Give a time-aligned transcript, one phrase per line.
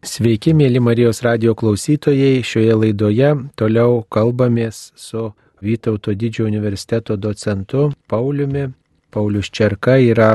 [0.00, 2.40] Sveiki, mėly Marijos radio klausytojai.
[2.40, 5.26] Šioje laidoje toliau kalbamės su
[5.60, 8.70] Vytauto didžiojo universiteto docentu Pauliumi.
[9.12, 10.30] Paulius Čerka yra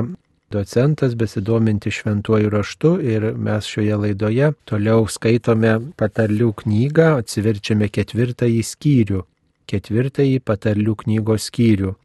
[0.53, 9.23] docentas besidominti šventuoju raštu ir mes šioje laidoje toliau skaitome patarlių knygą, atsiverčiame ketvirtąjį skyrių.
[9.65, 11.95] Ketvirtąjį patarlių knygos skyrių.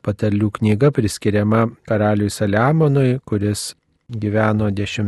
[0.00, 3.74] Patarlių knyga priskiriama karaliui Saliamonui, kuris
[4.10, 5.00] gyveno X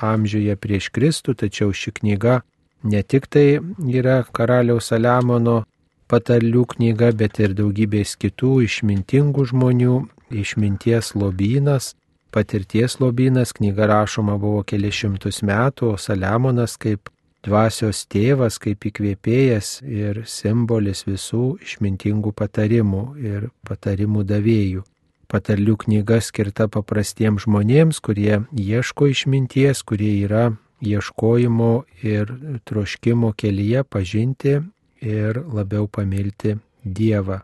[0.00, 2.42] amžiuje prieš Kristų, tačiau ši knyga
[2.84, 5.64] ne tik tai yra karaliaus Saliamono
[6.06, 9.96] patarlių knyga, bet ir daugybės kitų išmintingų žmonių,
[10.30, 11.94] išminties lobynas,
[12.30, 17.10] patirties lobynas, knyga rašoma buvo kelišimtus metų, o Saliamonas kaip
[17.46, 24.86] dvasios tėvas, kaip įkvėpėjas ir simbolis visų išmintingų patarimų ir patarimų davėjų
[25.30, 30.50] patarlių knyga skirta paprastiems žmonėms, kurie ieško išminties, kurie yra
[30.84, 32.32] ieškojimo ir
[32.64, 34.60] troškimo kelyje pažinti
[35.00, 37.40] ir labiau pamilti Dievą.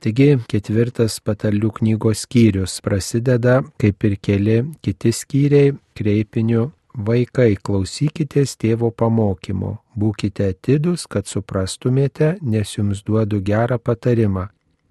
[0.00, 8.90] Taigi ketvirtas patarlių knygos skyrius prasideda, kaip ir keli kiti skyriai, kreipiniu Vaikai, klausykitės tėvo
[8.90, 14.48] pamokymo, būkite atidus, kad suprastumėte, nes jums duodu gerą patarimą.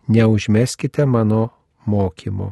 [0.08, 1.50] Neužmeskite mano
[1.86, 2.52] mokymu.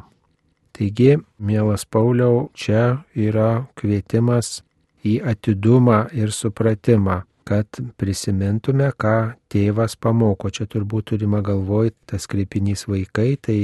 [0.78, 4.60] Taigi, mielas Pauliau, čia yra kvietimas
[5.02, 10.52] į atidumą ir supratimą, kad prisimintume, ką tėvas pamoko.
[10.52, 13.58] Čia turbūt turima galvoj tas kreipinys vaikai, tai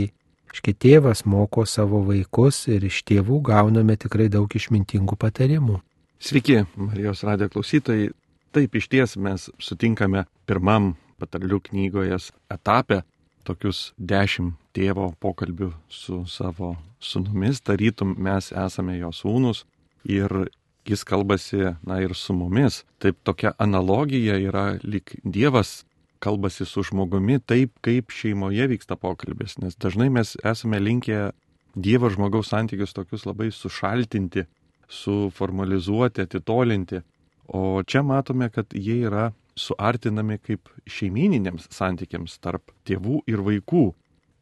[0.55, 5.81] iški tėvas moko savo vaikus ir iš tėvų gauname tikrai daug išmintingų patarimų.
[6.19, 8.12] Sveiki, Marijos radio klausytojai.
[8.55, 12.19] Taip iš ties mes sutinkame pirmam patarlių knygoje
[12.55, 13.03] etape
[13.47, 19.64] tokius dešimt tėvo pokalbių su savo sunumis, tarytum mes esame jo sūnus
[20.05, 20.48] ir
[20.84, 22.83] jis kalbasi, na ir su mumis.
[23.01, 25.84] Taip tokia analogija yra lik Dievas
[26.25, 31.30] kalbasi su žmogumi taip, kaip šeimoje vyksta pokalbis, nes dažnai mes esame linkę
[31.74, 34.45] Dievo žmogaus santykius tokius labai sušaltinti,
[34.89, 37.01] suformalizuoti, atitolinti.
[37.48, 43.85] O čia matome, kad jie yra suartinami kaip šeimininiams santykiams tarp tėvų ir vaikų.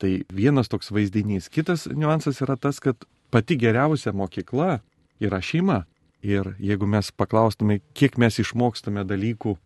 [0.03, 1.49] Tai vienas toks vaizdinys.
[1.53, 4.81] Kitas niuansas yra tas, kad pati geriausia mokykla
[5.23, 5.85] yra šeima.
[6.23, 9.57] Ir jeigu mes paklaustume, kiek mes išmokstame dalykų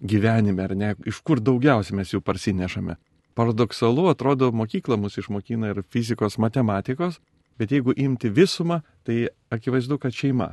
[0.00, 2.96] gyvenime, ar ne, iš kur daugiausiai mes jų parsinešame.
[3.36, 7.20] Paradoksalu, atrodo, mokykla mus išmokina ir fizikos, matematikos,
[7.60, 10.52] bet jeigu imti visumą, tai akivaizdu, kad šeima.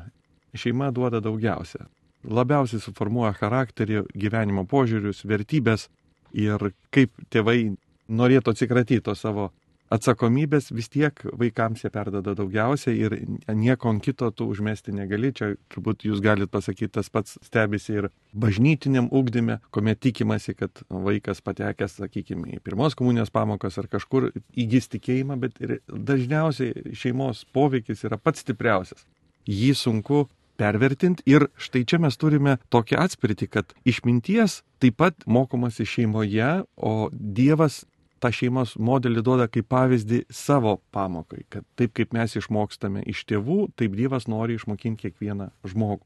[0.55, 1.87] Šeima duoda daugiausia
[2.25, 5.89] labiausiai suformuoja charakterį, gyvenimo požiūrius, vertybės
[6.35, 7.75] ir kaip tėvai
[8.09, 9.51] norėtų atsikratyti to savo
[9.93, 13.15] atsakomybės, vis tiek vaikams jie perdada daugiausiai ir
[13.53, 15.31] nieko kito tu užmesti negali.
[15.35, 21.43] Čia turbūt jūs galite pasakyti, tas pats stebisi ir bažnytiniam ugdyme, kuomet tikimasi, kad vaikas
[21.45, 28.17] patekęs, sakykime, į pirmos komunijos pamokas ar kažkur įgys tikėjimą, bet dažniausiai šeimos poveikis yra
[28.17, 29.05] pats stipriausias.
[29.45, 30.25] Jį sunku
[30.57, 37.09] pervertinti ir štai čia mes turime tokį atspirtį, kad išminties taip pat mokomasi šeimoje, o
[37.11, 37.83] Dievas
[38.23, 43.69] tą šeimos modelį duoda kaip pavyzdį savo pamokai, kad taip kaip mes išmokstame iš tėvų,
[43.77, 46.03] taip Dievas nori išmokinti kiekvieną žmogų.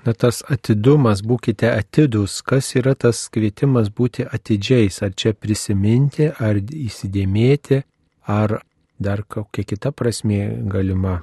[0.00, 6.56] Na tas atidumas, būkite atidus, kas yra tas kvietimas būti atidžiais, ar čia prisiminti, ar
[6.56, 7.82] įsidėmėti,
[8.24, 8.62] ar
[8.96, 10.40] dar kokia kita prasme
[10.72, 11.18] galima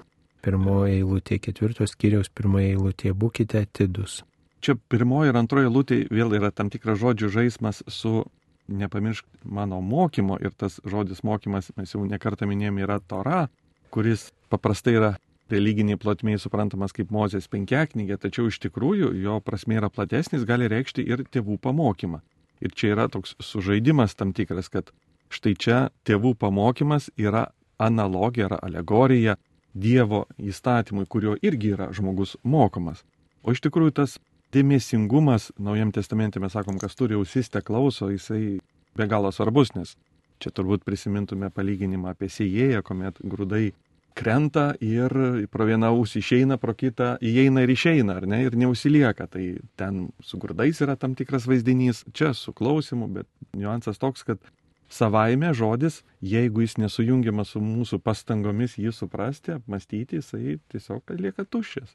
[0.48, 4.22] pirmoji eilutė, ketvirtos skyriaus pirmoji eilutė, būkite atidus.
[4.64, 8.24] Čia pirmoji ir antroji eilutė vėl yra tam tikras žodžių žaidimas su
[8.68, 13.48] nepamiršk mano mokymo ir tas žodis mokymas, mes jau nekartą minėjome, yra Tora,
[13.94, 15.14] kuris paprastai yra
[15.52, 21.06] religiniai plotmiai suprantamas kaip Mozės penkiaknygė, tačiau iš tikrųjų jo prasme yra platesnis, gali reikšti
[21.08, 22.20] ir tėvų pamokymą.
[22.60, 24.92] Ir čia yra toks sužaidimas tam tikras, kad
[25.32, 27.48] štai čia tėvų pamokymas yra
[27.80, 29.38] analogija, yra alegorija
[29.78, 33.04] Dievo įstatymui, kurio irgi yra žmogus mokomas.
[33.44, 34.18] O iš tikrųjų tas
[34.56, 38.60] dėmesingumas, Naujam testamente mes sakom, kas turi ausis te klauso, jisai
[38.98, 39.96] be galo svarbus, nes
[40.42, 43.72] čia turbūt prisimintume palyginimą apie sėjėją, kuomet grūdai
[44.18, 45.14] krenta ir
[45.54, 49.28] pro vieną ausį išeina, pro kitą įeina ir išeina, ar ne, ir neusilieka.
[49.30, 49.44] Tai
[49.78, 54.42] ten su grūdais yra tam tikras vaizdinys, čia su klausimu, bet niuansas toks, kad
[54.90, 61.92] savaime žodis, jeigu jis nesujungiamas su mūsų pastangomis jį suprasti, apmastyti, jisai tiesiog lieka tuščias.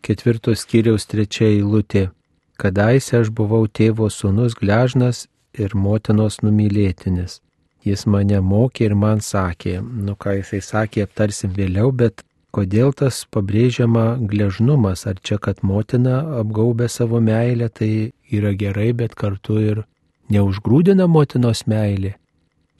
[0.00, 2.08] Ketvirtos skyriaus trečia eilutė.
[2.60, 5.26] Kadaise aš buvau tėvo sūnus gležnas
[5.56, 7.40] ir motinos numylėtinis.
[7.84, 13.22] Jis mane mokė ir man sakė, nu ką jisai sakė, aptarsim vėliau, bet kodėl tas
[13.32, 19.84] pabrėžiama gležnumas, ar čia, kad motina apgaubė savo meilę, tai yra gerai, bet kartu ir
[20.28, 22.19] neužgrūdina motinos meilė.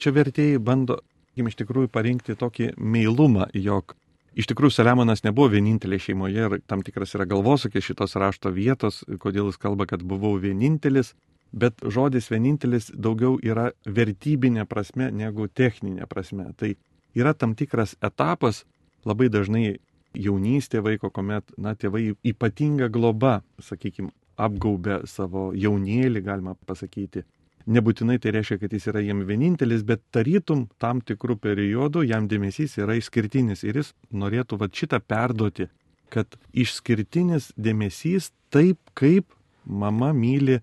[0.01, 0.99] Čia vertėjai bando,
[1.37, 3.95] iš tikrųjų, parinkti tokį meilumą, jog
[4.31, 9.49] Iš tikrųjų, Saliamonas nebuvo vienintelė šeimoje ir tam tikras yra galvosakis šitos rašto vietos, kodėl
[9.49, 11.11] jis kalba, kad buvau vienintelis,
[11.51, 16.47] bet žodis vienintelis daugiau yra vertybinė prasme negu techninė prasme.
[16.55, 16.71] Tai
[17.11, 18.63] yra tam tikras etapas,
[19.03, 19.81] labai dažnai
[20.15, 27.25] jaunystė vaiko, kuomet, na, tėvai ypatinga globa, sakykime, apgaubė savo jaunėlį, galima pasakyti.
[27.69, 32.77] Nebūtinai tai reiškia, kad jis yra jiem vienintelis, bet tarytum tam tikrų periodų jam dėmesys
[32.81, 35.67] yra išskirtinis ir jis norėtų va šitą perduoti,
[36.09, 39.29] kad išskirtinis dėmesys taip, kaip
[39.65, 40.59] mama myli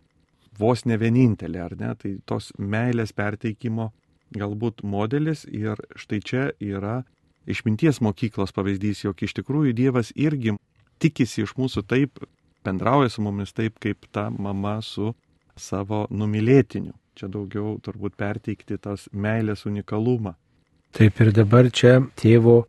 [0.58, 3.92] vos ne vienintelė, ar ne, tai tos meilės perteikimo
[4.34, 7.02] galbūt modelis ir štai čia yra
[7.48, 10.58] išminties mokyklos pavyzdys, jog iš tikrųjų Dievas irgi
[11.00, 12.20] tikisi iš mūsų taip,
[12.66, 15.14] bendrauja su mumis taip, kaip ta mama su
[15.58, 16.94] savo numylėtiniu.
[17.18, 20.36] Čia daugiau turbūt perteikti tas meilės unikalumą.
[20.94, 22.62] Taip ir dabar čia tėvo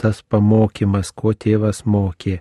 [0.00, 2.40] tas pamokymas, ko tėvas mokė.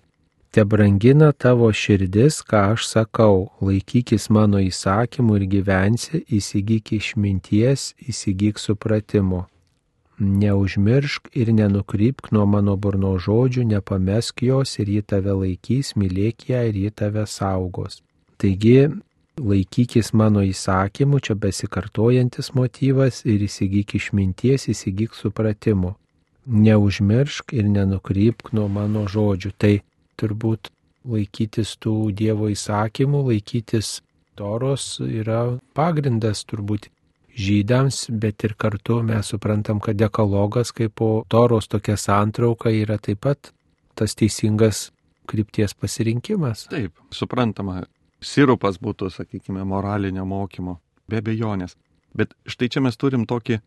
[0.56, 8.62] Te brangina tavo širdis, ką aš sakau, laikykis mano įsakymų ir gyvensi, įsigyk išminties, įsigyk
[8.62, 9.42] supratimo.
[10.16, 16.62] Neužmiršk ir nenukrypk nuo mano burno žodžių, nepamesk jos ir ji tave laikys, mylėk ją
[16.69, 18.00] ir ji tave saugos.
[18.40, 18.94] Taigi,
[19.40, 25.96] laikykis mano įsakymų, čia besikartojantis motyvas ir įsigyk išminties, įsigyk supratimo.
[26.46, 29.52] Neužmiršk ir nenukrypk nuo mano žodžių.
[29.58, 29.76] Tai
[30.20, 30.70] turbūt
[31.06, 34.00] laikytis tų Dievo įsakymų, laikytis
[34.38, 36.90] toros yra pagrindas turbūt
[37.36, 43.26] žydams, bet ir kartu mes suprantam, kad dekalogas kaip po toros tokia santrauka yra taip
[43.26, 43.52] pat
[43.96, 44.90] tas teisingas
[45.28, 46.68] krypties pasirinkimas.
[46.72, 47.84] Taip, suprantama,
[48.25, 50.80] sirupas būtų, sakykime, moralinio mokymo,
[51.10, 51.77] be bejonės.
[52.16, 53.60] Bet štai čia mes turim tokį,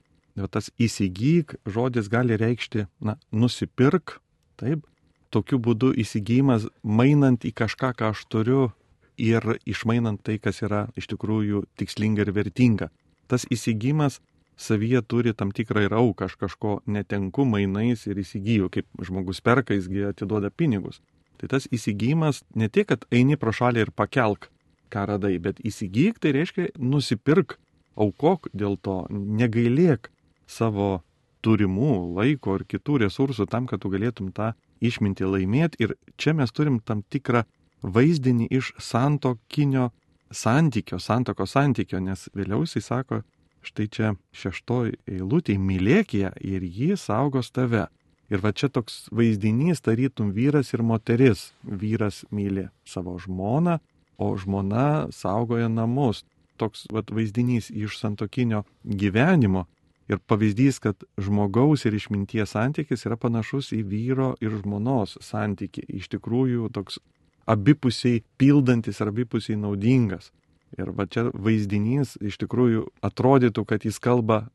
[0.51, 4.19] tas įsigyk, žodis gali reikšti, na, nusipirk,
[4.61, 4.87] taip,
[5.35, 8.71] tokiu būdu įsigymas mainant į kažką, ką aš turiu
[9.19, 12.89] ir išmainant tai, kas yra iš tikrųjų tikslinga ir vertinga
[13.29, 14.21] tas įsigijimas
[14.59, 19.77] savyje turi tam tikrą ir auką, aš kažko netenku mainais ir įsigyju, kaip žmogus perka,
[19.77, 20.99] jisgi atiduoda pinigus.
[21.39, 24.49] Tai tas įsigijimas ne tik, kad eini pro šalį ir pakelk,
[24.91, 27.59] ką radai, bet įsigyk tai reiškia nusipirk,
[27.99, 30.11] aukok dėl to, negailėk
[30.49, 31.03] savo
[31.45, 34.53] turimų laiko ir kitų resursų tam, kad tu galėtum tą
[34.83, 35.83] išminti laimėti.
[35.85, 37.45] Ir čia mes turim tam tikrą
[37.83, 39.91] vaizdinį iš santokinio
[40.35, 43.23] santykio, santoko santykio, nes vėliau jisai sako,
[43.65, 47.87] štai čia šeštoj eilutėje mylėk ją ir ji saugos tave.
[48.29, 51.53] Ir va čia toks vaizdinys, tarytum vyras ir moteris.
[51.65, 53.79] Vyras myli savo žmoną,
[54.19, 56.25] o žmona saugoja namus.
[56.61, 59.65] Toks va, vaizdinys iš santokinio gyvenimo.
[60.09, 65.85] Ir pavyzdys, kad žmogaus ir išminties santykis yra panašus į vyro ir žmonos santykį.
[66.01, 66.97] Iš tikrųjų, toks
[67.49, 70.33] abipusiai pildantis ir abipusiai naudingas.
[70.77, 74.49] Ir va čia vaizdinys iš tikrųjų atrodytų, kad jis kalba,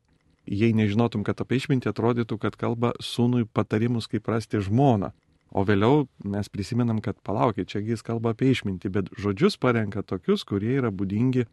[0.46, 5.12] jei nežinotum, kad apie išmintį atrodytų, kad kalba sūnui patarimus, kaip rasti žmoną.
[5.54, 10.42] O vėliau mes prisimenam, kad palaukit, čia jis kalba apie išmintį, bet žodžius parenka tokius,
[10.42, 11.46] kurie yra būdingi,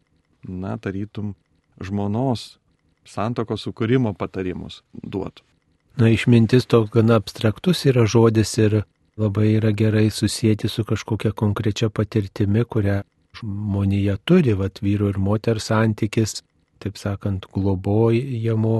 [0.48, 1.36] na, tarytum,
[1.78, 2.56] žmonos
[3.06, 5.46] santoko sukūrimo patarimus duotų.
[6.00, 8.82] Na, išmintis toks gana abstraktus yra žodis ir
[9.20, 13.02] labai yra gerai susijęti su kažkokia konkrečia patirtimi, kurią
[13.38, 16.40] žmonija turi, vat vyru ir moters santykis,
[16.82, 18.78] taip sakant, globojamo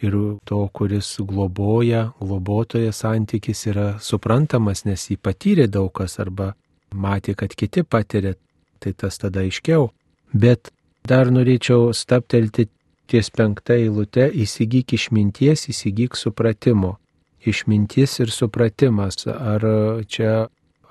[0.00, 0.16] ir
[0.48, 6.54] to, kuris globoja, globotoje santykis yra suprantamas, nes jį patyrė daug kas arba
[6.94, 8.34] matė, kad kiti patiria,
[8.80, 9.90] tai tas tada aiškiau.
[10.32, 10.72] Bet
[11.04, 12.68] dar norėčiau staptelti
[13.10, 16.96] ties penktą eilutę, įsigyk išminties, įsigyk supratimo
[17.46, 19.26] išmintis ir supratimas.
[19.26, 19.64] Ar
[20.08, 20.46] čia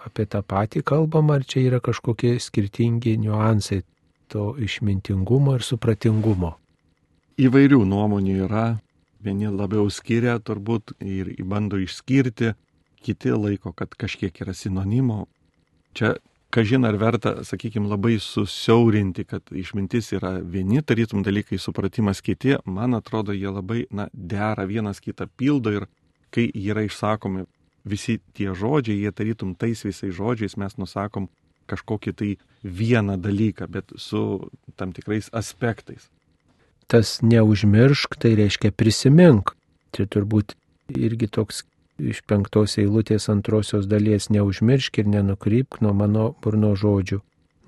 [0.05, 3.83] apie tą patį kalbam, ar čia yra kažkokie skirtingi niuansai
[4.29, 6.53] to išmintingumo ir supratingumo?
[7.39, 8.65] Įvairių nuomonių yra,
[9.23, 12.53] vieni labiau skiria turbūt ir bando išskirti,
[13.03, 15.25] kiti laiko, kad kažkiek yra sinonimo.
[15.95, 16.15] Čia,
[16.53, 22.97] kažin ar verta, sakykime, labai susiaurinti, kad išmintis yra vieni, tarytum dalykai, supratimas kiti, man
[22.97, 25.87] atrodo, jie labai, na, dera vienas kitą pildo ir
[26.33, 27.47] kai yra išsakomi
[27.89, 31.29] visi tie žodžiai, jie tarytum tais visais žodžiais mes nusakom
[31.69, 32.29] kažkokį tai
[32.63, 36.09] vieną dalyką, bet su tam tikrais aspektais.
[36.89, 39.53] Tas neužmiršk, tai reiškia prisimink.
[39.93, 40.55] Tai turbūt
[40.89, 41.63] irgi toks
[41.99, 47.19] iš penktos eilutės antrosios dalies neužmiršk ir nenukrypk nuo mano burno žodžių.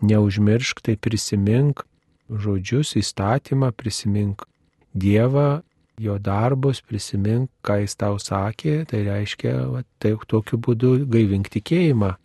[0.02, 1.84] Neužmiršk, tai prisimink
[2.32, 4.48] žodžius, įstatymą, prisimink
[4.92, 5.62] Dievą,
[6.02, 12.16] jo darbus, prisimink, ką jis tau sakė, tai reiškia, va, tai tokiu būdu gaivink tikėjimą.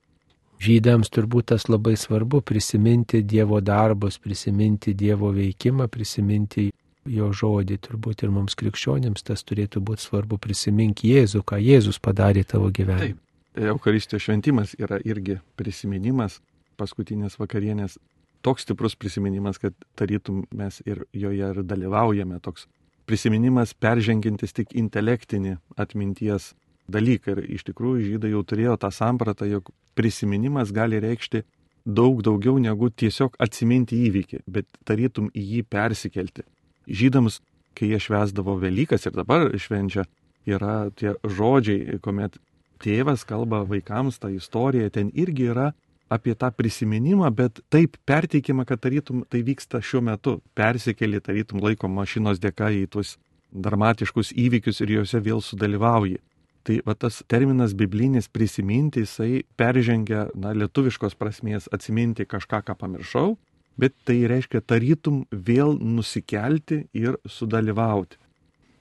[0.62, 6.70] Žydams turbūt tas labai svarbu prisiminti Dievo darbus, prisiminti Dievo veikimą, prisiminti
[7.06, 7.78] jo žodį.
[7.84, 13.14] Turbūt ir mums krikščionėms tas turėtų būti svarbu prisimink Jėzų, ką Jėzus padarė tavo gyvenime.
[13.14, 13.22] Taip.
[13.56, 16.40] Eucharistijos šventimas yra irgi prisiminimas
[16.76, 17.96] paskutinės vakarienės.
[18.44, 22.40] Toks stiprus prisiminimas, kad tarytum mes ir joje ir dalyvaujame.
[22.44, 22.66] Toks
[23.08, 26.52] prisiminimas peržengintis tik intelektinį atminties
[26.92, 27.32] dalyką.
[27.36, 31.42] Ir iš tikrųjų žydai jau turėjo tą sampratą, jog prisiminimas gali reikšti
[31.86, 36.44] daug daugiau negu tiesiog atsiminti įvykį, bet tarytum į jį persikelti.
[36.86, 37.40] Žydams,
[37.78, 40.06] kai jie švesdavo Velykas ir dabar švenčia,
[40.46, 42.38] yra tie žodžiai, kuomet
[42.82, 45.72] tėvas kalba vaikams tą istoriją, ten irgi yra
[46.10, 51.90] apie tą prisiminimą, bet taip perteikima, kad tarytum tai vyksta šiuo metu, persikeli tarytum laiko
[51.90, 53.16] mašinos dėka į tuos
[53.50, 56.20] dramatiškus įvykius ir juose vėl sudalyvauji.
[56.66, 63.36] Tai va tas terminas biblinis prisiminti, jisai peržengia, na, lietuviškos prasmės atsiminti kažką, ką pamiršau,
[63.78, 68.18] bet tai reiškia tarytum vėl nusikelti ir sudalyvauti.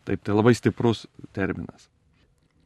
[0.05, 1.91] Taip, tai labai stiprus terminas.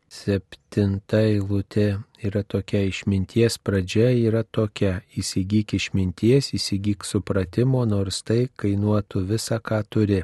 [0.10, 9.28] Septinta eilutė yra tokia išminties pradžia yra tokia įsigyk išminties, įsigyk supratimo, nors tai kainuotų
[9.30, 10.24] visą, ką turi.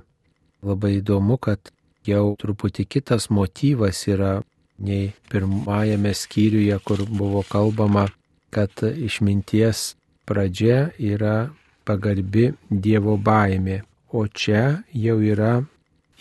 [0.65, 1.69] Labai įdomu, kad
[2.07, 4.39] jau truputį kitas motyvas yra
[4.77, 8.07] nei pirmajame skyriuje, kur buvo kalbama,
[8.49, 11.49] kad išminties pradžia yra
[11.85, 15.59] pagarbi Dievo baimė, o čia jau yra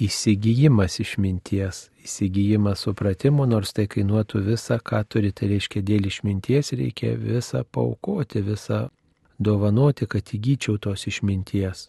[0.03, 7.15] įsigijimas išminties, įsigijimas supratimo, nors tai kainuotų visą, ką turi, tai reiškia dėl išminties reikia
[7.21, 8.89] visą paukoti, visą
[9.39, 11.89] dovanoti, kad įgyčiau tos išminties.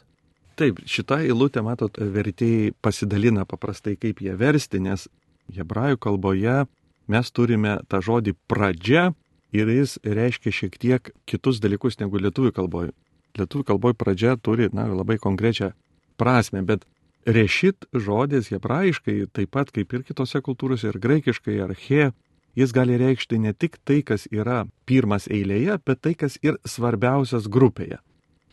[0.56, 5.10] Taip, šitą eilutę, matot, vertėjai pasidalina paprastai, kaip ją versti, nes
[5.54, 6.66] hebrajų kalboje
[7.12, 9.12] mes turime tą žodį pradžia
[9.56, 12.92] ir jis reiškia šiek tiek kitus dalykus negu lietuvių kalboje.
[13.38, 15.74] Lietuvių kalboje pradžia turi, na, labai konkrečią
[16.18, 16.86] prasme, bet
[17.26, 22.12] Rešit žodis hebrajiškai, taip pat kaip ir kitose kultūrose, ir graikiškai, ar he,
[22.54, 27.50] jis gali reikšti ne tik tai, kas yra pirmas eilėje, bet tai, kas ir svarbiausias
[27.50, 27.98] grupėje.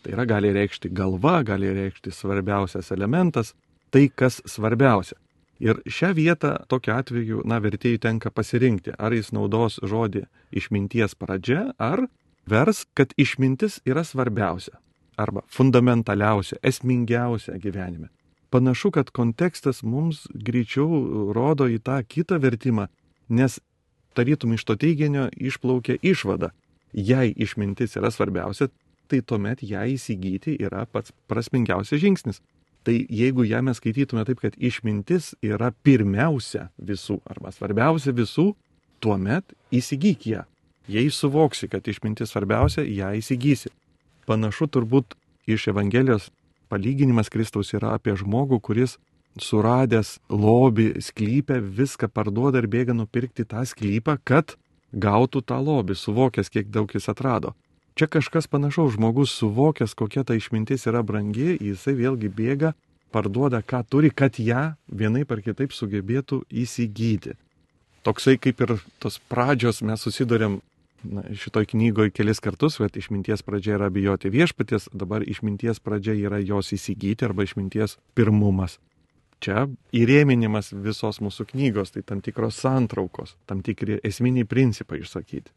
[0.02, 3.52] Tai yra gali reikšti galva, gali reikšti svarbiausias elementas,
[3.92, 5.20] tai, kas svarbiausia.
[5.62, 11.68] Ir šią vietą tokiu atveju, na, vertėjai tenka pasirinkti, ar jis naudos žodį išminties pradžia,
[11.78, 12.08] ar
[12.50, 14.74] vers, kad išmintis yra svarbiausia,
[15.14, 18.10] arba fundamentaliausia, esmingiausia gyvenime
[18.52, 22.88] panašu, kad kontekstas mums greičiau rodo į tą kitą vertimą,
[23.32, 23.56] nes
[24.16, 26.52] tarytum iš to teiginio išplaukia išvada.
[26.92, 28.68] Jei išmintis yra svarbiausia,
[29.08, 32.42] tai tuomet ją įsigyti yra pats prasmingiausias žingsnis.
[32.82, 38.52] Tai jeigu ją mes skaitytume taip, kad išmintis yra pirmiausia visų arba svarbiausia visų,
[39.02, 40.42] tuomet įsigyk ją.
[40.90, 43.70] Jei suvoksi, kad išmintis svarbiausia, ją įsigysi.
[44.26, 45.14] Panašu turbūt
[45.46, 46.30] iš Evangelijos
[46.70, 48.96] palyginimas Kristaus yra apie žmogų, kuris
[49.40, 54.56] suradęs lobį sklypę viską parduoda ir bėga nupirkti tą sklypą, kad
[54.92, 57.54] gautų tą lobį, suvokęs, kiek daug jis atrado.
[57.94, 62.72] Čia kažkas panašaus, žmogus suvokęs, kokia ta išmintis yra brangi, jisai vėlgi bėga,
[63.12, 67.36] parduoda, ką turi, kad ją vienai par kitaip sugebėtų įsigyti.
[68.02, 70.62] Toksai kaip ir tos pradžios mes susidurėm
[71.04, 76.40] na, šitoj knygoje kelis kartus, bet išminties pradžia yra bijoti viešpaties, dabar išminties pradžia yra
[76.42, 78.78] jos įsigyti arba išminties pirmumas.
[79.42, 85.50] Čia įrėminimas visos mūsų knygos, tai tam tikros santraukos, tam tikri esminiai principai išsakyti.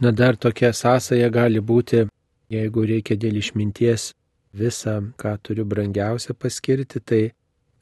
[0.00, 2.06] Na dar tokia sąsaja gali būti,
[2.52, 4.12] jeigu reikia dėl išminties
[4.52, 7.22] visą, ką turiu brangiausia paskirti, tai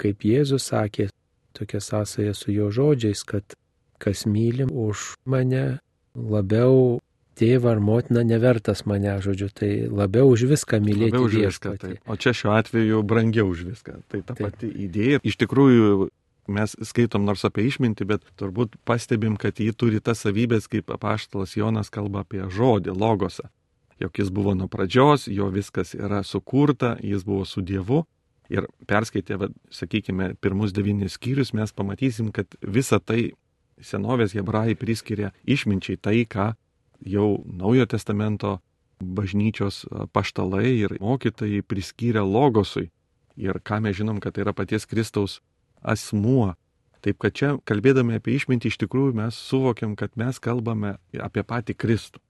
[0.00, 1.10] kaip Jėzus sakė,
[1.56, 3.56] tokia sąsaja su jo žodžiais, kad
[4.00, 5.80] kas mylim už mane,
[6.14, 7.00] labiau
[7.40, 11.12] tėvą ar motiną nevertas mane, žodžiu, tai labiau už viską mylėti.
[11.14, 11.92] Labiau už viską, tai.
[12.06, 14.00] O čia šiuo atveju brangiau už viską.
[14.08, 14.44] Tai ta taip.
[14.48, 15.22] pati idėja.
[15.24, 16.10] Iš tikrųjų,
[16.48, 21.56] mes skaitom nors apie išmintį, bet turbūt pastebim, kad jį turi tas savybės, kaip apaštalas
[21.56, 23.50] Jonas kalba apie žodį, logosą.
[24.00, 28.06] Jok jis buvo nuo pradžios, jo viskas yra sukurta, jis buvo su Dievu.
[28.50, 33.32] Ir perskaitę, va, sakykime, pirmus devynis skyrius, mes pamatysim, kad visa tai
[33.80, 36.52] senovės hebrajai priskiria išminčiai tai, ką
[37.06, 38.58] jau Naujojo testamento
[39.00, 42.90] bažnyčios paštalai ir mokytojai priskyrė logosui.
[43.40, 45.38] Ir ką mes žinom, kad tai yra paties Kristaus
[45.82, 46.54] asmuo.
[47.00, 51.78] Taip kad čia, kalbėdami apie išmintį, iš tikrųjų mes suvokiam, kad mes kalbame apie patį
[51.80, 52.20] Kristų,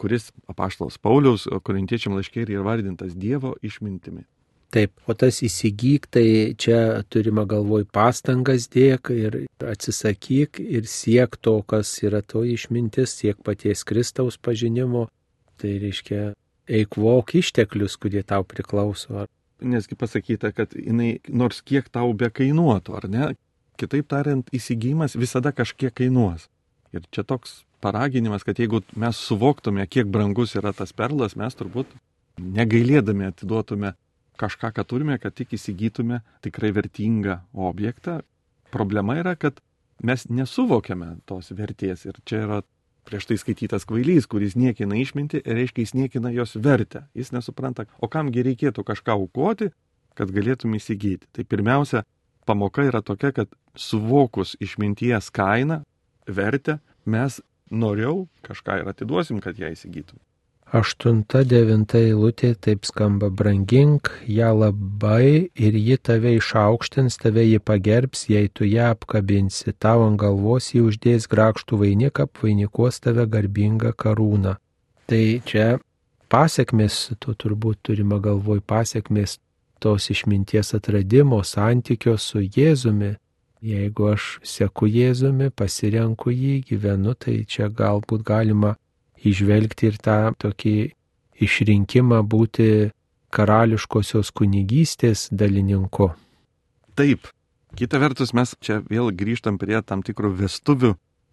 [0.00, 4.26] kuris apaštalas Pauliaus korintiečiam laiškė yra vardintas Dievo išmintimi.
[4.72, 11.58] Taip, o tas įsigyk, tai čia turima galvoj pastangas dėk ir atsisakyk ir siek to,
[11.68, 15.10] kas yra to išmintis, siek paties Kristaus pažinimo.
[15.60, 16.32] Tai reiškia,
[16.72, 19.26] eikvok išteklius, kurie tau priklauso.
[19.62, 23.28] Nesgi pasakyta, kad jinai nors kiek tau be kainuotų, ar ne?
[23.80, 26.48] Kitaip tariant, įsigijimas visada kažkiek kainuos.
[26.92, 31.90] Ir čia toks paraginimas, kad jeigu mes suvoktume, kiek brangus yra tas perlas, mes turbūt
[32.38, 33.94] negailėdami atiduotume
[34.40, 38.20] kažką, ką turime, kad tik įsigytume tikrai vertingą objektą.
[38.72, 39.60] Problema yra, kad
[40.02, 42.60] mes nesuvokiame tos vertės ir čia yra
[43.08, 47.06] prieš tai skaitytas kvailys, kuris niekina išminti, reiškia jis niekina jos vertę.
[47.18, 49.70] Jis nesupranta, o kamgi reikėtų kažką aukoti,
[50.18, 51.28] kad galėtum įsigyti.
[51.32, 52.04] Tai pirmiausia,
[52.46, 55.82] pamoka yra tokia, kad suvokus išminties kainą,
[56.28, 57.40] vertę, mes
[57.72, 60.20] noriau kažką ir atiduosim, kad ją įsigytum.
[60.72, 68.22] Aštunta, devinta eilutė taip skamba brangink ją labai ir ji tave išaukštins, tave ji pagerbs,
[68.32, 74.56] jei tu ją apkabinsi, tau ant galvos jį uždės grakštų vainiką, apvainikuos tave garbingą karūną.
[75.12, 75.66] Tai čia
[76.32, 79.36] pasiekmes, tu turbūt turima galvoj pasiekmes
[79.76, 83.18] tos išminties atradimo, santykio su Jėzumi.
[83.60, 88.78] Jeigu aš seku Jėzumi, pasirenku jį, gyvenu, tai čia galbūt galima
[89.28, 90.76] išvelgti ir tą tokį
[91.42, 92.90] išrinkimą būti
[93.32, 96.10] karališkosios kunigystės dalininku.
[96.98, 97.30] Taip,
[97.78, 100.92] kita vertus mes čia vėl grįžtam prie tam tikrų vestuvių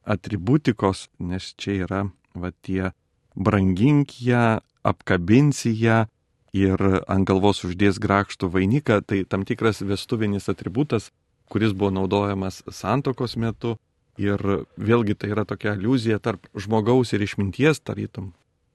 [0.10, 2.94] atributikos, nes čia yra va tie
[3.36, 6.06] brangink ją, apkabinsi ją
[6.56, 11.12] ir ant galvos uždės grakštų vainiką, tai tam tikras vestuvinis atributas,
[11.52, 13.76] kuris buvo naudojamas santokos metu
[14.20, 14.42] Ir
[14.76, 18.34] vėlgi tai yra tokia iliuzija tarp žmogaus ir išminties, tarytum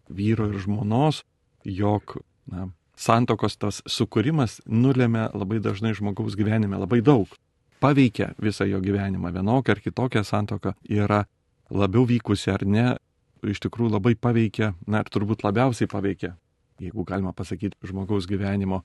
[0.08, 1.22] vyro ir žmonos,
[1.64, 2.16] jog
[2.48, 7.28] na, santokos tas sukūrimas nulėmė labai dažnai žmogaus gyvenime labai daug.
[7.84, 9.32] Paveikia visą jo gyvenimą.
[9.34, 11.24] Vienokia ar kitokia santoka yra
[11.68, 12.86] labiau vykusi ar ne,
[13.44, 16.34] iš tikrųjų labai paveikia, na ir turbūt labiausiai paveikia,
[16.80, 18.80] jeigu galima pasakyti, žmogaus gyvenimo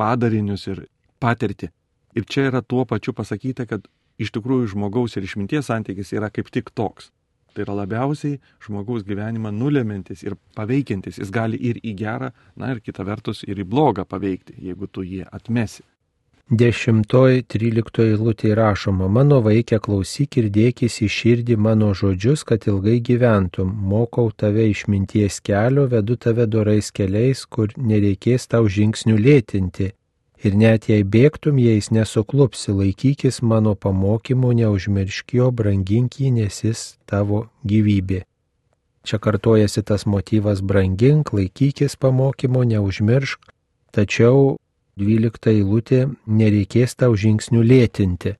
[0.00, 0.86] padarinius ir
[1.20, 1.68] patirtį.
[2.16, 3.84] Ir čia yra tuo pačiu pasakyta, kad
[4.20, 7.10] iš tikrųjų žmogaus ir išminties santykis yra kaip tik toks.
[7.54, 11.18] Tai yra labiausiai žmogaus gyvenimą nulemintis ir paveikiantis.
[11.18, 15.02] Jis gali ir į gerą, na ir kita vertus ir į blogą paveikti, jeigu tu
[15.02, 15.82] jį atmesi.
[16.50, 22.96] Dešimtoji, tryliktoji lūtė rašoma, mano vaikė klausyk ir dėkis į širdį mano žodžius, kad ilgai
[23.06, 29.92] gyventum, mokau tave išminties kelio, vedu tave dorais keliais, kur nereikės tau žingsnių lėtinti
[30.44, 36.84] ir net jei bėgtum jais nesuklupsi, laikykis mano pamokymo, neužmiršk jo, brangink jį, nes jis
[37.08, 38.24] tavo gyvybė.
[39.04, 43.52] Čia kartojasi tas motyvas brangink, laikykis pamokymo, neužmiršk,
[43.96, 44.58] tačiau
[45.00, 48.36] 12 eilutė nereikės tau žingsnių lėtinti.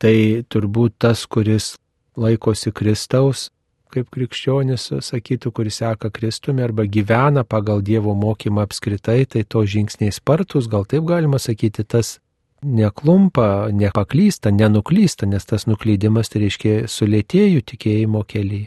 [0.00, 0.16] Tai
[0.50, 1.76] turbūt tas, kuris
[2.16, 3.50] laikosi Kristaus,
[3.92, 10.14] kaip krikščionis sakytų, kuris seka Kristumi arba gyvena pagal Dievo mokymą apskritai, tai to žingsniai
[10.14, 12.18] spartus, gal taip galima sakyti, tas
[12.62, 18.66] neklumpa, nepaklysta, nenuklysta, nes tas nuklydimas tai reiškia sulėtėjų tikėjimo keliai.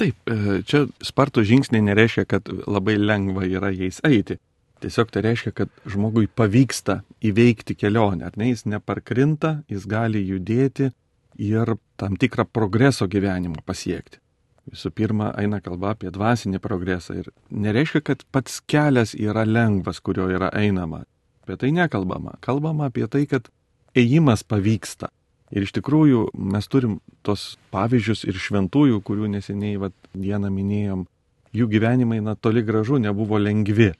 [0.00, 4.38] Taip, e, čia spartų žingsniai nereiškia, kad labai lengva yra jais eiti.
[4.80, 10.88] Tiesiog tai reiškia, kad žmogui pavyksta įveikti kelionę, ar ne, jis neparkrinta, jis gali judėti
[11.36, 14.22] ir tam tikrą progreso gyvenimą pasiekti.
[14.68, 20.28] Visų pirma, eina kalba apie dvasinį progresą ir nereiškia, kad pats kelias yra lengvas, kurio
[20.30, 21.04] yra einama.
[21.42, 22.36] Apie tai nekalbama.
[22.44, 23.48] Kalbama apie tai, kad
[23.96, 25.08] ėjimas pavyksta.
[25.50, 31.08] Ir iš tikrųjų mes turim tos pavyzdžius ir šventųjų, kurių neseniai vat, dieną minėjom,
[31.56, 33.90] jų gyvenimai na toli gražu nebuvo lengvi.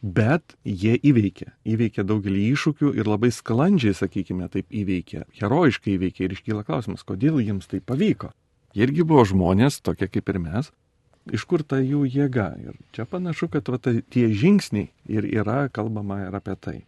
[0.00, 1.50] Bet jie įveikė.
[1.68, 5.26] Įveikė daugelį iššūkių ir labai sklandžiai, sakykime, taip įveikė.
[5.40, 8.30] Herojiškai įveikė ir iškyla klausimas, kodėl jiems tai pavyko.
[8.70, 10.70] Irgi buvo žmonės, tokie kaip ir mes.
[11.34, 12.52] Iš kur ta jų jėga?
[12.62, 16.78] Ir čia panašu, kad va, ta, tie žingsniai ir yra kalbama ir apie tai.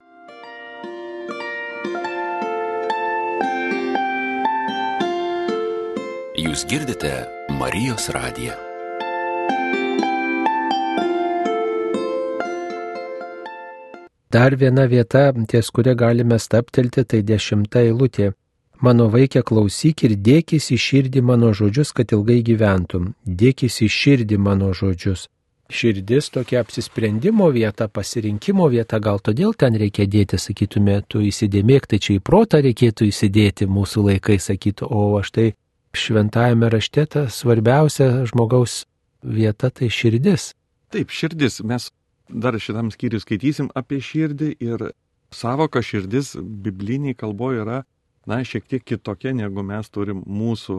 [6.39, 7.11] Jūs girdite
[7.59, 8.55] Marijos radiją.
[14.33, 18.31] Dar viena vieta, ties kuria galime staptelti, tai dešimta eilutė.
[18.83, 23.13] Mano vaikė klausyk ir dėkis į širdį mano žodžius, kad ilgai gyventum.
[23.23, 25.29] Dėkis į širdį mano žodžius.
[25.73, 31.99] širdis tokia apsisprendimo vieta, pasirinkimo vieta, gal todėl ten reikia dėti, sakytume, tu įsidėmėk, tai
[31.99, 35.47] čia į protą reikėtų įsidėti mūsų laikai, sakytų, o aš tai
[35.97, 38.85] šventajame rašte ta svarbiausia žmogaus
[39.23, 40.53] vieta tai širdis.
[40.93, 41.63] Taip, širdis.
[41.65, 41.89] Mes
[42.29, 44.91] dar šitam skyriui skaitysim apie širdį ir
[45.33, 47.83] savoka širdis bibliniai kalboje yra,
[48.27, 50.79] na, šiek tiek kitokia, negu mes turim mūsų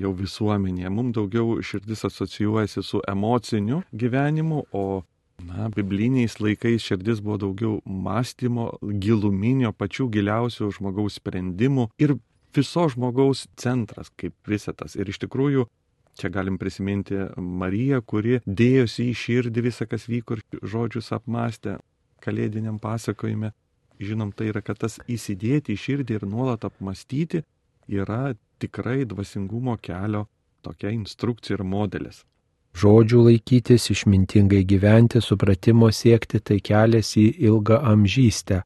[0.00, 0.90] jau visuomenėje.
[0.90, 5.02] Mums daugiau širdis asocijuojasi su emociniu gyvenimu, o,
[5.46, 12.16] na, bibliniais laikais širdis buvo daugiau mąstymo, giluminio, pačių giliausių žmogaus sprendimų ir
[12.54, 14.94] viso žmogaus centras kaip visatas.
[14.98, 15.66] Ir iš tikrųjų,
[16.18, 21.78] čia galim prisiminti Mariją, kuri dėjosi į širdį visą, kas vyko ir žodžius apmastė
[22.24, 23.52] kalėdiniam pasakojime.
[24.00, 27.44] Žinom, tai yra, kad tas įsidėti į širdį ir nuolat apmastyti
[27.88, 30.26] yra tikrai dvasingumo kelio
[30.64, 32.24] tokia instrukcija ir modelis.
[32.74, 38.64] Žodžių laikytis, išmintingai gyventi, supratimo siekti, tai kelias į ilgą amžystę.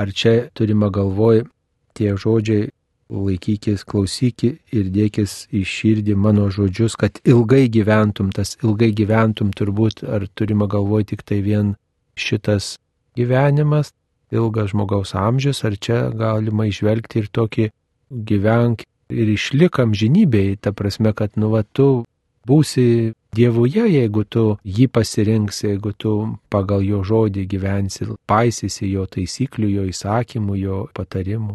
[0.00, 1.44] Ar čia turime galvoj
[1.92, 2.70] tie žodžiai
[3.10, 10.04] laikykis, klausyki ir dėkis į širdį mano žodžius, kad ilgai gyventum, tas ilgai gyventum turbūt,
[10.08, 11.74] ar turime galvoti tik tai vien
[12.16, 12.78] šitas
[13.18, 13.92] gyvenimas,
[14.30, 17.70] ilgas žmogaus amžius, ar čia galima išvelgti ir tokį
[18.10, 22.04] gyvenk ir išlik amžinybėje, ta prasme, kad nu va tu
[22.46, 26.12] būsi Dievuje, jeigu tu jį pasirinksi, jeigu tu
[26.50, 31.54] pagal jo žodį gyvensi, paisysi jo taisyklių, jo įsakymų, jo patarimų.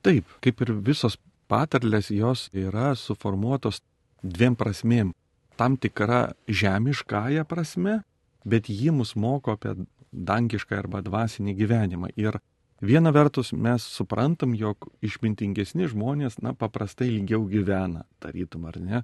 [0.00, 1.18] Taip, kaip ir visos
[1.52, 3.82] patarlės, jos yra suformuotos
[4.24, 5.12] dviem prasmėm.
[5.60, 8.00] Tam tikra žemiškąją prasme,
[8.48, 9.76] bet ji mus moko apie
[10.14, 12.10] dangišką arba dvasinį gyvenimą.
[12.16, 12.38] Ir
[12.80, 19.02] viena vertus mes suprantam, jog išmintingesni žmonės, na, paprastai ilgiau gyvena, tarytum ar ne.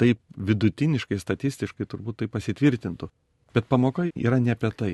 [0.00, 3.10] Taip vidutiniškai, statistiškai turbūt tai pasitvirtintų.
[3.54, 4.92] Bet pamoka yra ne apie tai.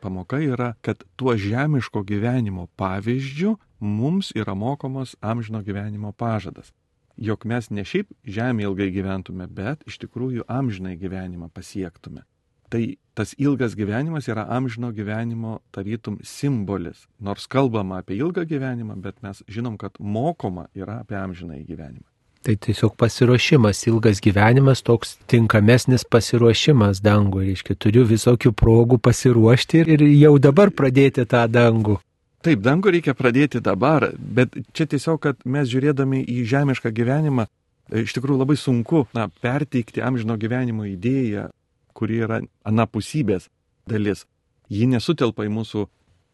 [0.00, 6.72] Pamoka yra, kad tuo žemiško gyvenimo pavyzdžiu mums yra mokomas amžino gyvenimo pažadas.
[7.18, 12.22] Jok mes ne šiaip žemė ilgai gyventume, bet iš tikrųjų amžinai gyvenimą pasiektume.
[12.68, 12.82] Tai
[13.16, 17.06] tas ilgas gyvenimas yra amžino gyvenimo tarytum simbolis.
[17.20, 22.06] Nors kalbama apie ilgą gyvenimą, bet mes žinom, kad mokoma yra apie amžinai gyvenimą.
[22.42, 27.42] Tai tiesiog pasiruošimas, ilgas gyvenimas, toks tinkamesnis pasiruošimas dangų.
[27.48, 31.98] Reiškia, turiu visokių progų pasiruošti ir jau dabar pradėti tą dangų.
[32.46, 37.48] Taip, dangų reikia pradėti dabar, bet čia tiesiog, kad mes žiūrėdami į žemišką gyvenimą,
[37.90, 41.48] e, iš tikrųjų labai sunku na, perteikti amžino gyvenimo idėją,
[41.98, 43.48] kuri yra anapusybės
[43.90, 44.24] dalis.
[44.70, 45.84] Ji nesutelpa į mūsų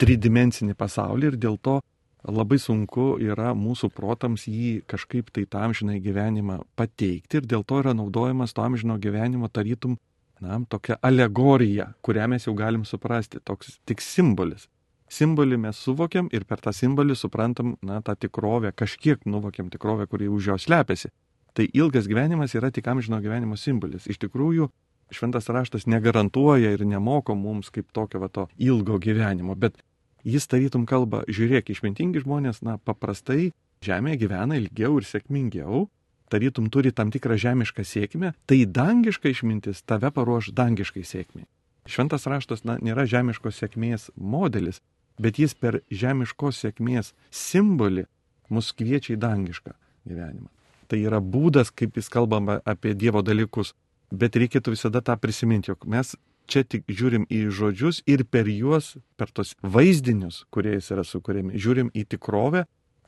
[0.02, 1.78] tridimensinį pasaulį ir dėl to
[2.24, 7.82] labai sunku yra mūsų protams jį kažkaip tai tą amžiną gyvenimą pateikti ir dėl to
[7.82, 9.98] yra naudojamas to amžino gyvenimo tarytum,
[10.40, 14.68] na, tokia alegorija, kurią mes jau galim suprasti, toks tik simbolis.
[15.12, 20.30] Simbolį mes suvokiam ir per tą simbolį suprantam, na, tą tikrovę, kažkiek nuvokiam tikrovę, kuri
[20.32, 21.12] už jos slepiasi.
[21.54, 24.08] Tai ilgas gyvenimas yra tik amžino gyvenimo simbolis.
[24.10, 24.66] Iš tikrųjų,
[25.14, 29.80] šventas raštas negarantuoja ir nemoko mums kaip tokio va to ilgo gyvenimo, bet
[30.24, 33.52] jis tarytum kalba, žiūrėk, išmintingi žmonės, na, paprastai
[33.84, 35.86] žemėje gyvena ilgiau ir sėkmingiau,
[36.32, 41.46] tarytum turi tam tikrą žemišką sėkmę, tai dangiška išmintis tave paruoš dangiškai sėkmiai.
[41.84, 44.80] Šventas raštas na, nėra žemiškos sėkmės modelis,
[45.20, 48.06] bet jis per žemiškos sėkmės simbolį
[48.50, 49.74] mus kviečia į dangišką
[50.08, 50.48] gyvenimą.
[50.88, 53.72] Tai yra būdas, kaip jis kalbama apie Dievo dalykus,
[54.12, 56.14] bet reikėtų visada tą prisiminti, jog mes
[56.50, 61.56] čia tik žiūrim į žodžius ir per juos, per tos vaizdinius, kurie jis yra sukūrėmi,
[61.60, 62.64] žiūrim į tikrovę,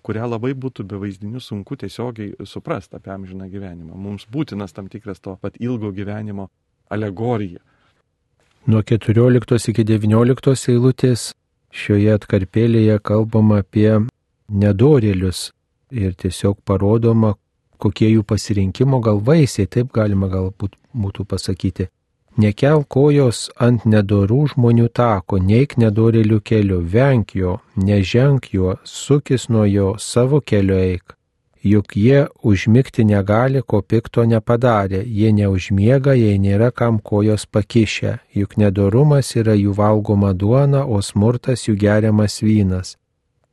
[0.07, 3.97] kurią labai būtų be vaizdinių sunku tiesiogiai suprasti apie amžiną gyvenimą.
[3.99, 6.49] Mums būtinas tam tikras to pat ilgo gyvenimo
[6.89, 7.61] alegorija.
[8.67, 11.33] Nuo 14 iki 19 eilutės
[11.71, 13.91] šioje atkarpėlėje kalbama apie
[14.49, 15.51] nedorėlius
[15.91, 17.35] ir tiesiog parodoma,
[17.79, 21.91] kokie jų pasirinkimo gal vaisiai, taip galima galbūt būtų pasakyti.
[22.37, 29.65] Nekel kojos ant nedorų žmonių tako, neik nedorėlių keliu, venk jo, neženk juo, sukis nuo
[29.65, 31.17] jo, savo keliu eik.
[31.67, 38.55] Juk jie užmigti negali, ko pikto nepadarė, jie neužmiega, jei nėra kam kojos pakišę, juk
[38.61, 42.95] nedorumas yra jų valgoma duona, o smurtas jų geriamas vynas.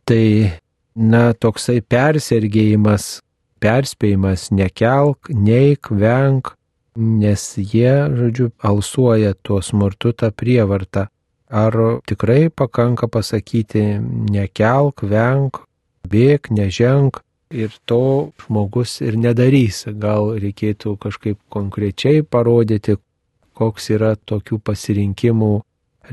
[0.04, 0.52] Tai,
[0.94, 3.23] na, toksai persergėjimas,
[3.64, 6.54] perspėjimas, nekelk, neik, venk,
[6.96, 11.08] nes jie, žodžiu, alsuoja tuo smurtu tą prievartą.
[11.54, 11.76] Ar
[12.10, 13.84] tikrai pakanka pasakyti
[14.34, 15.62] nekelk, venk,
[16.10, 17.22] bėk, neženk
[17.54, 19.84] ir to žmogus ir nedarys.
[20.02, 22.98] Gal reikėtų kažkaip konkrečiai parodyti,
[23.54, 25.54] koks yra tokių pasirinkimų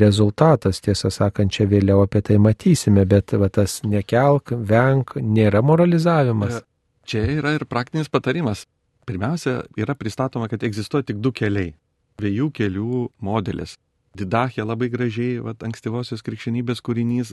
[0.01, 0.83] rezultatas.
[0.85, 6.61] Tiesą sakant, čia vėliau apie tai matysime, bet va, tas nekelk, venk, nėra moralizavimas.
[7.09, 8.67] Čia yra ir praktinis patarimas.
[9.07, 11.75] Pirmiausia, yra pristatoma, kad egzistuoja tik du keliai.
[12.21, 13.77] Dviejų kelių modelis.
[14.19, 17.33] Didachė labai gražiai, va, ankstyvosios krikščionybės kūrinys,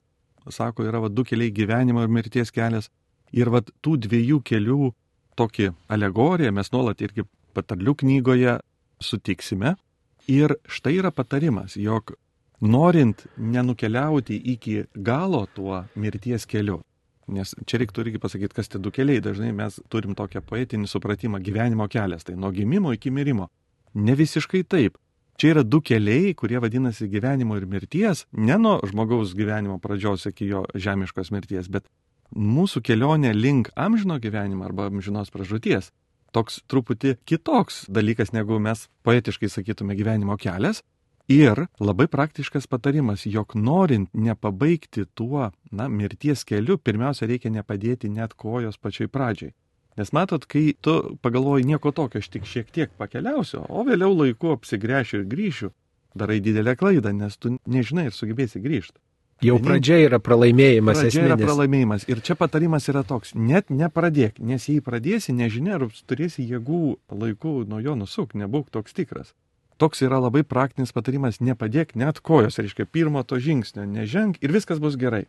[0.54, 2.92] sako, yra va, du keliai gyvenimo ir mirties kelias.
[3.36, 4.92] Ir va, tų dviejų kelių
[5.38, 7.28] tokį alegoriją mes nuolat irgi
[7.58, 8.58] patarlių knygoje
[9.04, 9.76] sutiksime.
[10.28, 12.16] Ir štai yra patarimas, jog
[12.62, 16.82] norint nenukeliauti iki galo tuo mirties keliu,
[17.32, 21.42] nes čia reiktų irgi pasakyti, kas tie du keliai, dažnai mes turim tokią poetinį supratimą
[21.44, 23.50] gyvenimo kelias, tai nuo gimimo iki mirimo.
[23.94, 24.98] Ne visiškai taip.
[25.38, 30.48] Čia yra du keliai, kurie vadinasi gyvenimo ir mirties, ne nuo žmogaus gyvenimo pradžios iki
[30.50, 31.86] jo žemiškos mirties, bet
[32.34, 35.92] mūsų kelionė link amžino gyvenimo arba amžinos pražūties.
[36.36, 40.82] Toks truputį kitoks dalykas, negu mes poetiškai sakytume gyvenimo kelias,
[41.28, 48.32] Ir labai praktiškas patarimas, jog norint nepabaigti tuo, na, mirties keliu, pirmiausia reikia nepadėti net
[48.34, 49.52] kojos pačioj pradžiai.
[50.00, 54.54] Nes matot, kai tu pagalvoji nieko tokio, aš tik šiek tiek pakeliausiu, o vėliau laiku
[54.54, 55.70] apsigręšiu ir grįšiu,
[56.16, 58.96] darai didelę klaidą, nes tu nežinai ir sugebėsi grįžti.
[59.44, 61.02] Jau pradžia yra pralaimėjimas.
[61.02, 61.28] Pradžia esminis.
[61.28, 62.06] yra pralaimėjimas.
[62.08, 67.58] Ir čia patarimas yra toks, net nepradėk, nes jei pradėsi, nežinia, ar turėsi jėgų laiku
[67.68, 69.36] nuo jo nusuk, nebūk toks tikras
[69.78, 74.82] toks yra labai praktinis patarimas, nepadėk net kojos, reiškia, pirmo to žingsnio, neženk ir viskas
[74.84, 75.26] bus gerai.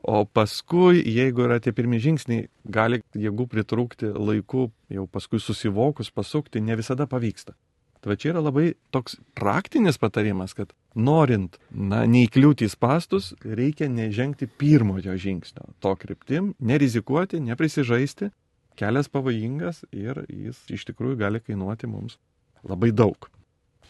[0.00, 6.62] O paskui, jeigu yra tie pirmie žingsniai, gali jėgų pritrūkti laiku, jau paskui susivokus, pasukti,
[6.64, 7.52] ne visada pavyksta.
[8.00, 14.48] Tai čia yra labai toks praktinis patarimas, kad norint, na, neįkliūti į pastus, reikia nežengti
[14.48, 15.68] pirmojo žingsnio.
[15.84, 18.30] To kryptim, nerizikuoti, neprisižaisti,
[18.80, 22.16] kelias pavojingas ir jis iš tikrųjų gali kainuoti mums
[22.64, 23.28] labai daug.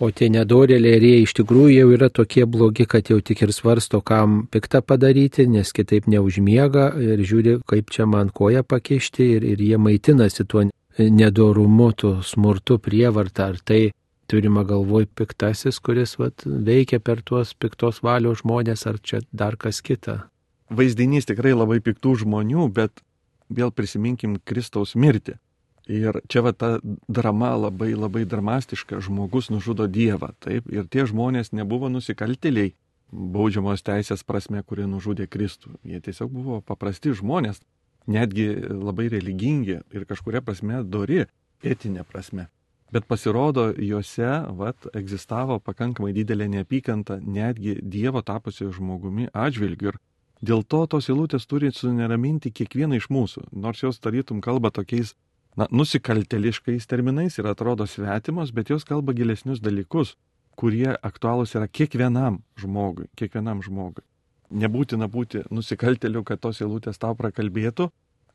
[0.01, 3.51] O tie nedorėliai ir jie iš tikrųjų jau yra tokie blogi, kad jau tik ir
[3.53, 9.45] svarsto, kam piktą padaryti, nes kitaip neužmiega ir žiūri, kaip čia man koją pakeisti ir,
[9.45, 10.65] ir jie maitinasi tuo
[10.97, 13.51] nedorumu, tuo smurtu, prievartą.
[13.53, 13.83] Ar tai
[14.33, 19.83] turima galvoj piktasis, kuris vat, veikia per tuos piktos valios žmonės, ar čia dar kas
[19.85, 20.23] kita?
[20.73, 23.05] Vaizdinys tikrai labai piktų žmonių, bet
[23.53, 25.37] vėl prisiminkim Kristaus mirtį.
[25.89, 31.55] Ir čia va ta drama labai labai dramastiška, žmogus nužudo Dievą, taip, ir tie žmonės
[31.57, 32.75] nebuvo nusikaltėliai
[33.11, 35.75] baudžiamos teisės prasme, kurie nužudė Kristų.
[35.85, 37.61] Jie tiesiog buvo paprasti žmonės,
[38.07, 41.25] netgi labai religingi ir kažkuria prasme dori,
[41.63, 42.49] etinė prasme.
[42.91, 49.93] Bet pasirodo, juose vat, egzistavo pakankamai didelė neapykanta netgi Dievo tapusio žmogumi atžvilgiu.
[49.93, 49.99] Ir
[50.43, 55.15] dėl to tos eilutės turi suneraminti kiekvieną iš mūsų, nors jos tarytum kalba tokiais
[55.57, 60.15] na, nusikalteliškais terminais ir atrodo svetimos, bet jos kalba gilesnius dalykus,
[60.59, 64.05] kurie aktualūs yra kiekvienam žmogui, kiekvienam žmogui.
[64.51, 67.89] Nebūtina būti nusikalteliu, kad tos eilutės tau prakalbėtų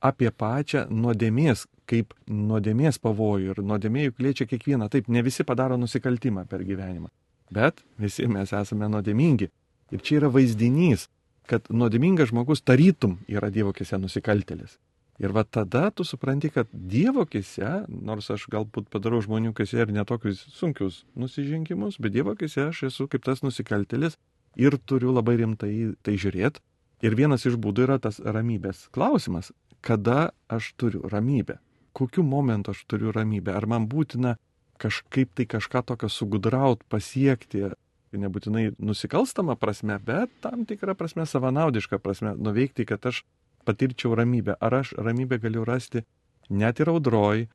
[0.06, 4.90] apie pačią nuodėmės, kaip nuodėmės pavojų ir nuodėmė juk liečia kiekvieną.
[4.92, 7.12] Taip, ne visi padaro nusikaltimą per gyvenimą,
[7.52, 9.52] bet visi mes esame nuodėmingi.
[9.94, 11.10] Ir čia yra vaizdinys,
[11.46, 14.80] kad nuodėmingas žmogus tarytum yra Dievo kise nusikaltelis.
[15.20, 19.94] Ir va tada tu supranti, kad Dievo kise, nors aš galbūt padarau žmonių kise ir
[19.96, 24.18] netokius sunkius nusižengimus, bet Dievo kise aš esu kaip tas nusikaltelis
[24.60, 26.60] ir turiu labai rimtai tai žiūrėti.
[27.04, 29.54] Ir vienas iš būdų yra tas ramybės klausimas.
[29.86, 31.60] Kada aš turiu ramybę?
[31.96, 33.56] Kokiu momentu aš turiu ramybę?
[33.56, 34.36] Ar man būtina
[34.82, 37.70] kažkaip tai kažką tokio sugudraut, pasiekti,
[38.16, 43.24] nebūtinai nusikalstama prasme, bet tam tikrą prasme savanaudišką prasme nuveikti, kad aš
[43.66, 44.56] patirčiau ramybę.
[44.60, 46.06] Ar aš ramybę galiu rasti
[46.50, 47.48] net ir audroj,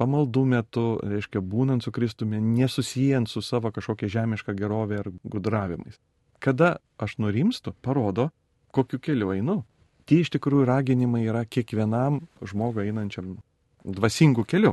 [0.00, 6.00] pamaldų metu, reiškia, būnant su Kristumi, nesusijęs su savo kažkokia žemiška gerovė ar gudravimais.
[6.42, 8.30] Kada aš nurimstu, parodo,
[8.74, 9.62] kokiu keliu einu.
[10.08, 13.36] Tie iš tikrųjų raginimai yra kiekvienam žmogui einančiam
[13.84, 14.72] dvasingų kelių.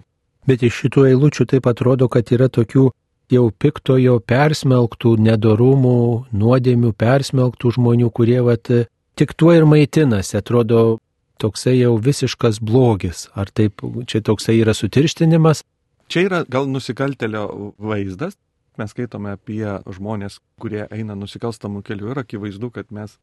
[0.49, 2.87] Bet iš šitų eilučių taip atrodo, kad yra tokių
[3.29, 5.99] jau piktojo persmelktų nedorumų,
[6.33, 8.71] nuodėmių persmelktų žmonių, kurie vat
[9.19, 10.99] tik tuo ir maitinasi, atrodo
[11.43, 13.27] toksai jau visiškas blogis.
[13.35, 15.63] Ar taip, čia toksai yra sutirštinimas?
[16.09, 18.37] Čia yra gal nusikaltelio vaizdas.
[18.79, 23.17] Mes skaitome apie žmonės, kurie eina nusikalstamų kelių ir akivaizdu, kad mes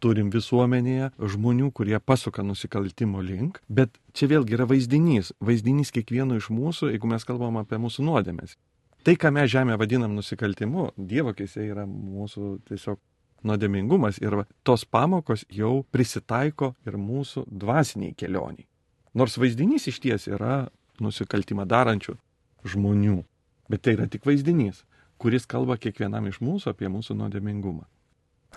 [0.00, 6.48] turim visuomenėje žmonių, kurie pasuka nusikaltimo link, bet čia vėlgi yra vaizdinys, vaizdinys kiekvieno iš
[6.54, 8.54] mūsų, jeigu mes kalbam apie mūsų nuodėmės.
[9.04, 13.00] Tai, ką mes žemė vadinam nusikaltimu, Dievo keise yra mūsų tiesiog
[13.46, 18.66] nuodėmingumas ir tos pamokos jau prisitaiko ir mūsų dvasiniai kelioniai.
[19.14, 20.68] Nors vaizdinys iš ties yra
[21.00, 22.14] nusikaltimą darančių
[22.64, 23.18] žmonių,
[23.70, 24.84] bet tai yra tik vaizdinys.
[25.20, 27.84] kuris kalba kiekvienam iš mūsų apie mūsų nuodėmingumą.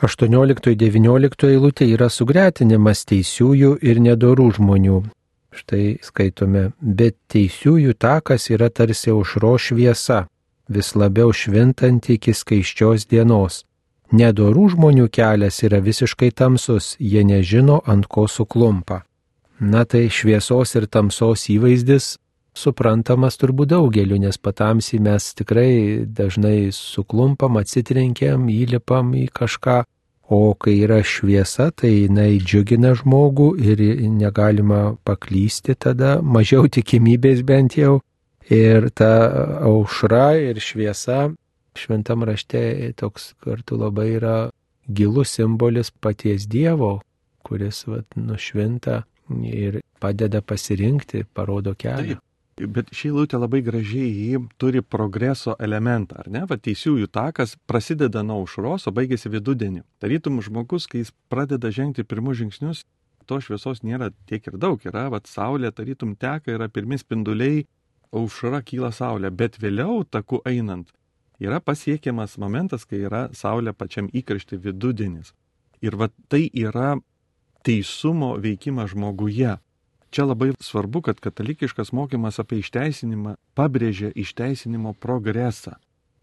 [0.01, 5.01] 18-19 eilutė yra sugretinimas teisiųjų ir nedorų žmonių.
[5.53, 10.23] Štai skaitome, bet teisiųjų takas yra tarsi aušro šviesa,
[10.67, 13.61] vis labiau švintanti iki skaiščios dienos.
[14.13, 18.99] Nedorų žmonių kelias yra visiškai tamsus, jie nežino, ant ko suklumpa.
[19.57, 22.17] Na tai šviesos ir tamsos įvaizdis
[22.53, 29.81] suprantamas turbūt daugeliu, nes patamsi mes tikrai dažnai suklumpam, atsitrenkiam, įlipam į kažką,
[30.29, 33.81] o kai yra šviesa, tai jinai džiugina žmogų ir
[34.13, 38.01] negalima paklysti tada, mažiau tikimybės bent jau.
[38.51, 39.13] Ir ta
[39.65, 41.31] aušra ir šviesa
[41.79, 44.35] šventam rašte toks kartu labai yra
[44.87, 46.99] gilus simbolis paties Dievo,
[47.43, 49.03] kuris vat, nušvinta
[49.47, 52.17] ir padeda pasirinkti, parodo kelią.
[52.19, 52.29] Taip.
[52.53, 56.43] Bet ši eilutė labai gražiai jį turi progreso elementą, ar ne?
[56.45, 59.81] Va teisiųjų takas prasideda nuo aušros, o baigėsi vidudienį.
[60.03, 62.83] Tarytum žmogus, kai jis pradeda žengti pirmus žingsnius,
[63.25, 64.85] to šviesos nėra tiek ir daug.
[64.85, 67.63] Yra, va, saulė tarytum teka, yra pirmi spinduliai,
[68.13, 70.93] aušra kyla saulė, bet vėliau taku einant
[71.39, 75.33] yra pasiekiamas momentas, kai yra saulė pačiam įkaršti vidudienis.
[75.83, 76.95] Ir va tai yra
[77.63, 79.57] teisumo veikimas žmoguje.
[80.13, 85.79] Čia labai svarbu, kad katalikiškas mokymas apie išteisinimą pabrėžia išteisinimo progresą.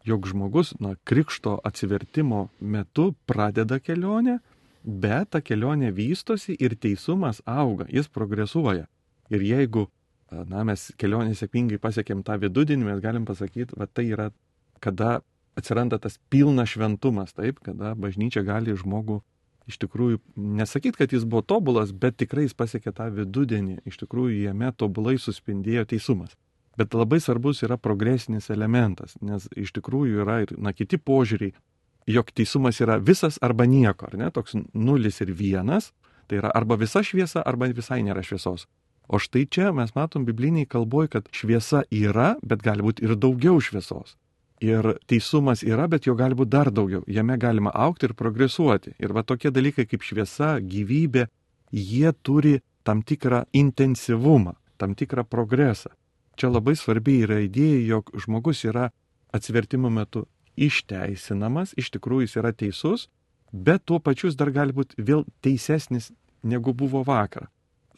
[0.07, 4.39] Jog žmogus nuo krikšto atsivertimo metu pradeda kelionę,
[4.85, 8.87] bet ta kelionė vystosi ir teisumas auga, jis progresuoja.
[9.31, 9.89] Ir jeigu
[10.31, 14.31] na, mes kelionė sėkmingai pasiekėm tą vidudienį, mes galim pasakyti, va tai yra,
[14.81, 15.21] kada
[15.59, 19.21] atsiranda tas pilnas šventumas, taip, kada bažnyčia gali žmogų
[19.71, 20.21] iš tikrųjų
[20.59, 25.17] nesakyt, kad jis buvo tobulas, bet tikrai jis pasiekė tą vidudienį, iš tikrųjų jame tobulai
[25.21, 26.35] suspindėjo teisumas.
[26.79, 31.55] Bet labai svarbus yra progresinis elementas, nes iš tikrųjų yra ir na, kiti požiūriai,
[32.11, 35.91] jog teisumas yra visas arba nieko, ar ne, toks nulis ir vienas,
[36.31, 38.67] tai yra arba visa šviesa, arba visai nėra šviesos.
[39.11, 43.59] O štai čia mes matom bibliniai kalboj, kad šviesa yra, bet gali būti ir daugiau
[43.59, 44.15] šviesos.
[44.61, 47.01] Ir teisumas yra, bet jo gali būti dar daugiau.
[47.09, 48.93] Jame galima aukti ir progresuoti.
[49.01, 51.27] Ir va tokie dalykai kaip šviesa, gyvybė,
[51.73, 55.95] jie turi tam tikrą intensyvumą, tam tikrą progresą.
[56.37, 58.91] Čia labai svarbi yra idėja, jog žmogus yra
[59.33, 60.27] atsivertimo metu
[60.61, 63.09] išteisinamas, iš tikrųjų jis yra teisus,
[63.53, 66.11] bet tuo pačiu jis dar gali būti vėl teisesnis
[66.43, 67.49] negu buvo vakar.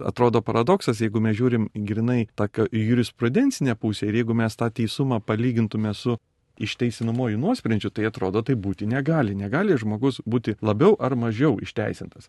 [0.03, 5.95] Atrodo paradoksas, jeigu mes žiūrim grinai tą jurisprudencinę pusę ir jeigu mes tą teisumą palygintume
[5.95, 6.17] su
[6.61, 9.35] išteisinamoji nuosprendžių, tai atrodo tai būti negali.
[9.39, 12.29] Negali žmogus būti labiau ar mažiau išteisintas.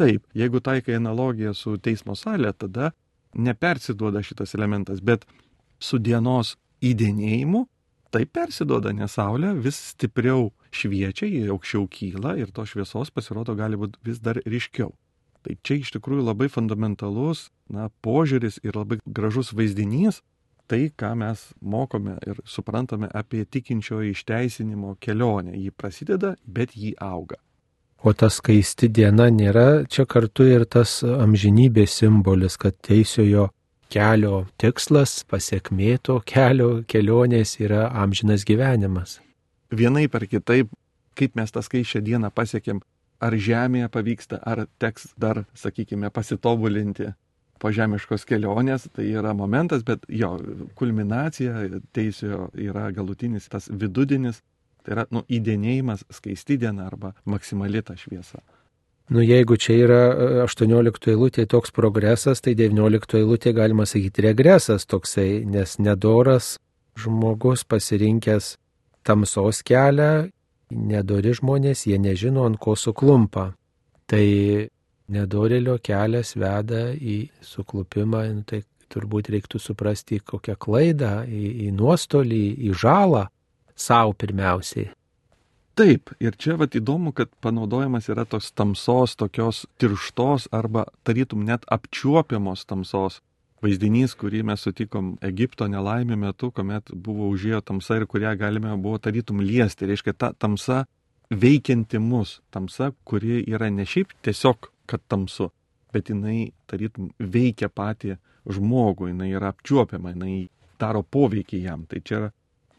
[0.00, 2.92] Taip, jeigu taikai analogiją su teismo salė, tada
[3.34, 5.26] nepersiduoda šitas elementas, bet
[5.78, 7.66] su dienos įdėnėjimu
[8.10, 13.78] tai persiduoda, nes saulė vis stipriau šviečia, jį aukščiau kyla ir to šviesos pasirodo gali
[13.78, 14.90] būti vis dar ryškiau.
[15.40, 20.20] Tai čia iš tikrųjų labai fundamentalus na, požiūris ir labai gražus vaizdinys,
[20.70, 25.56] tai, ką mes mokome ir suprantame apie tikinčiojo išteisinimo kelionę.
[25.58, 27.40] Ji prasideda, bet ji auga.
[28.00, 33.50] O ta skaisti diena nėra čia kartu ir tas amžinybės simbolis, kad teisiojo
[33.92, 39.18] kelio tikslas, pasiekmė to kelio kelionės yra amžinas gyvenimas.
[39.70, 40.70] Vienai per kitaip,
[41.18, 42.80] kaip mes tą skaičią dieną pasiekėm,
[43.20, 47.10] ar žemėje pavyksta, ar teks dar, sakykime, pasitobulinti,
[47.60, 50.32] po žemiškos kelionės, tai yra momentas, bet jo,
[50.78, 54.40] kulminacija teisėjo yra galutinis tas vidudinis,
[54.84, 58.40] tai yra nu, įdėnėjimas skaisti diena arba maksimali ta šviesa.
[59.10, 60.00] Nu, jeigu čia yra
[60.46, 66.54] 18 eilutė toks progresas, tai 19 eilutė galima sakyti regresas toksai, nes nedoras
[67.00, 68.54] žmogus pasirinkęs
[69.02, 70.30] tamsos kelią,
[70.70, 73.50] nedori žmonės, jie nežino, ant ko suklumpa.
[74.06, 74.26] Tai
[75.10, 82.44] nedorelio kelias veda į suklupimą, nu, tai turbūt reiktų suprasti kokią klaidą, į, į nuostolį,
[82.68, 83.26] į žalą
[83.78, 84.90] savo pirmiausiai.
[85.78, 91.64] Taip, ir čia vat įdomu, kad panaudojamas yra tos tamsos, tokios tirštos arba tarytum net
[91.72, 93.20] apčiuopiamos tamsos
[93.64, 98.98] vaizdinys, kurį mes sutikom Egipto nelaimė metu, kuomet buvo užėjo tamsa ir kurią galime buvo
[98.98, 99.88] tarytum liesti.
[99.88, 100.84] Reiškia, ta tamsa
[101.30, 105.50] veikianti mus, tamsa, kuri yra ne šiaip tiesiog kad tamsu,
[105.94, 108.16] bet jinai tarytum veikia patį
[108.50, 110.48] žmogų, jinai yra apčiuopiama, jinai
[110.80, 111.86] daro poveikį jam.
[111.88, 112.30] Tai čia yra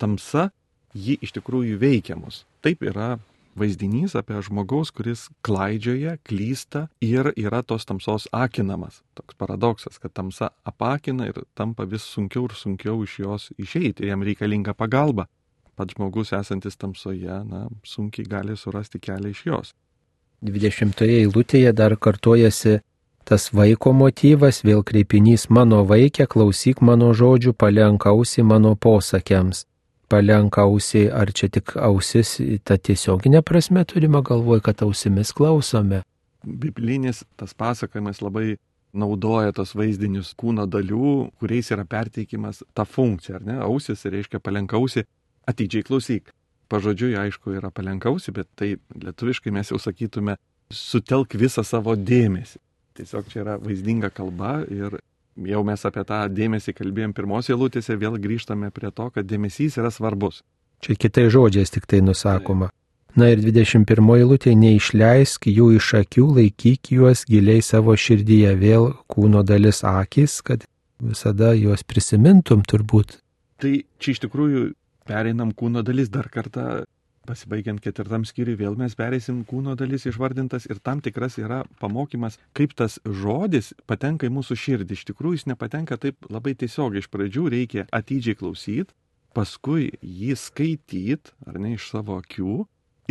[0.02, 0.50] tamsa,
[0.94, 2.44] ji iš tikrųjų veikia mus.
[2.66, 3.16] Taip yra
[3.58, 9.02] vaizdinys apie žmogaus, kuris klaidžioja, klysta ir yra tos tamsos akinamas.
[9.18, 14.24] Toks paradoksas, kad tamsa apakina ir tampa vis sunkiau ir sunkiau iš jos išeiti jam
[14.24, 15.28] reikalinga pagalba.
[15.76, 19.74] pats žmogus esantis tamsoje, na, sunkiai gali surasti kelią iš jos.
[20.42, 22.80] 20 eilutėje dar kartojasi
[23.30, 29.68] tas vaiko motyvas, vėl kreipinys mano vaikė, klausyk mano žodžių, palenkausi mano posakiams.
[30.12, 32.34] Palenkausi, ar čia tik ausis,
[32.68, 36.02] ta tiesioginė prasme turime galvoj, kad ausimis klausome.
[36.44, 38.58] Biblinis tas pasakojimas labai
[38.92, 43.58] naudoja tos vaizdinius kūno dalių, kuriais yra perteikimas ta funkcija, ar ne?
[43.64, 45.06] Ausis reiškia palenkausi,
[45.48, 46.34] atidžiai klausyk.
[46.72, 50.38] Pažodžiui, aišku, yra palenkausi, bet tai lietuviškai mes jau sakytume,
[50.72, 52.62] sutelk visą savo dėmesį.
[52.96, 55.00] Tiesiog čia yra vaizdinga kalba ir
[55.52, 59.92] jau mes apie tą dėmesį kalbėjom pirmos eilutėse, vėl grįžtame prie to, kad dėmesys yra
[59.92, 60.42] svarbus.
[60.82, 62.72] Čia kitai žodžiais tik tai nusakoma.
[63.20, 69.44] Na ir 21 eilutė, neišleisk jų iš akių, laikyk juos giliai savo širdyje, vėl kūno
[69.44, 70.64] dalis akis, kad
[71.04, 73.18] visada juos prisimintum turbūt.
[73.62, 74.70] Tai čia iš tikrųjų
[75.12, 76.84] pereinam kūno dalis dar kartą
[77.22, 82.74] Pasibaigiant ketvirtam skyriui vėl mes pereisim kūno dalis išvardintas ir tam tikras yra pamokymas, kaip
[82.74, 84.98] tas žodis patenka į mūsų širdį.
[84.98, 87.04] Iš tikrųjų jis nepatenka taip labai tiesiogiai.
[87.04, 88.90] Iš pradžių reikia atidžiai klausyti,
[89.38, 92.64] paskui jį skaityti, ar ne iš savo akių,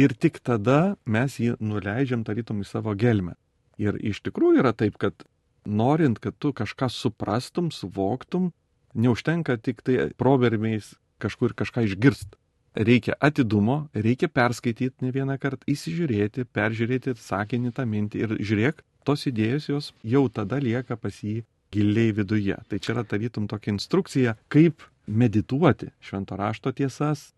[0.02, 3.36] ir tik tada mes jį nuleidžiam tarytum į savo gelmę.
[3.78, 5.22] Ir iš tikrųjų yra taip, kad
[5.64, 8.50] norint, kad tu kažką suprastum, suvoktum,
[8.98, 12.38] neužtenka tik tai provermiais kažkur kažką išgirst
[12.74, 19.26] reikia atidumo, reikia perskaityti ne vieną kartą, įsižiūrėti, peržiūrėti sakinį tą mintį ir žiūrėk, tos
[19.26, 21.42] idėjos jos jau tada lieka pas jį
[21.74, 22.56] giliai viduje.
[22.68, 27.30] Tai čia yra tarytum tokia instrukcija, kaip medituoti švento rašto tiesas,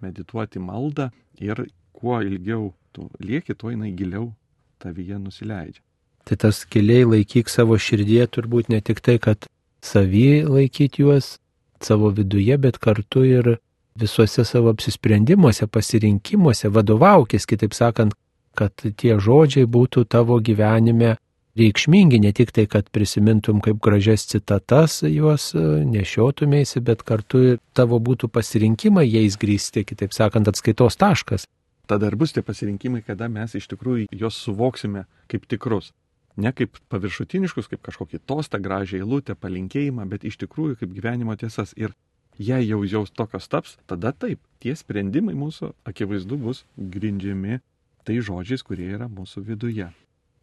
[0.00, 1.10] medituoti maldą
[1.40, 4.32] ir kuo ilgiau tu lieki, tuo jinai giliau
[4.78, 5.82] tavyje nusileidžia.
[6.28, 9.48] Tai tas giliai laikyk savo širdie turbūt ne tik tai, kad
[9.80, 11.38] savy laikyti juos
[11.84, 13.56] savo viduje, bet kartu ir
[13.98, 18.14] visuose savo apsisprendimuose, pasirinkimuose vadovaukis, kitaip sakant,
[18.58, 21.16] kad tie žodžiai būtų tavo gyvenime
[21.58, 27.60] reikšmingi, ne tik tai, kad prisimintum kaip gražias citatas juos e, nešiotumėsi, bet kartu ir
[27.74, 31.48] tavo būtų pasirinkimai jais grįsti, kitaip sakant, atskaitos taškas.
[31.88, 35.90] Tada ir bus tie pasirinkimai, kada mes iš tikrųjų juos suvoksime kaip tikrus.
[36.38, 41.74] Ne kaip paviršutiniškus, kaip kažkokį tostą, gražią eilutę, palinkėjimą, bet iš tikrųjų kaip gyvenimo tiesas.
[41.74, 41.96] Ir
[42.38, 47.58] jei jau jaus tokios taps, tada taip, tie sprendimai mūsų akivaizdu bus grindžiami
[48.06, 49.90] tai žodžiais, kurie yra mūsų viduje.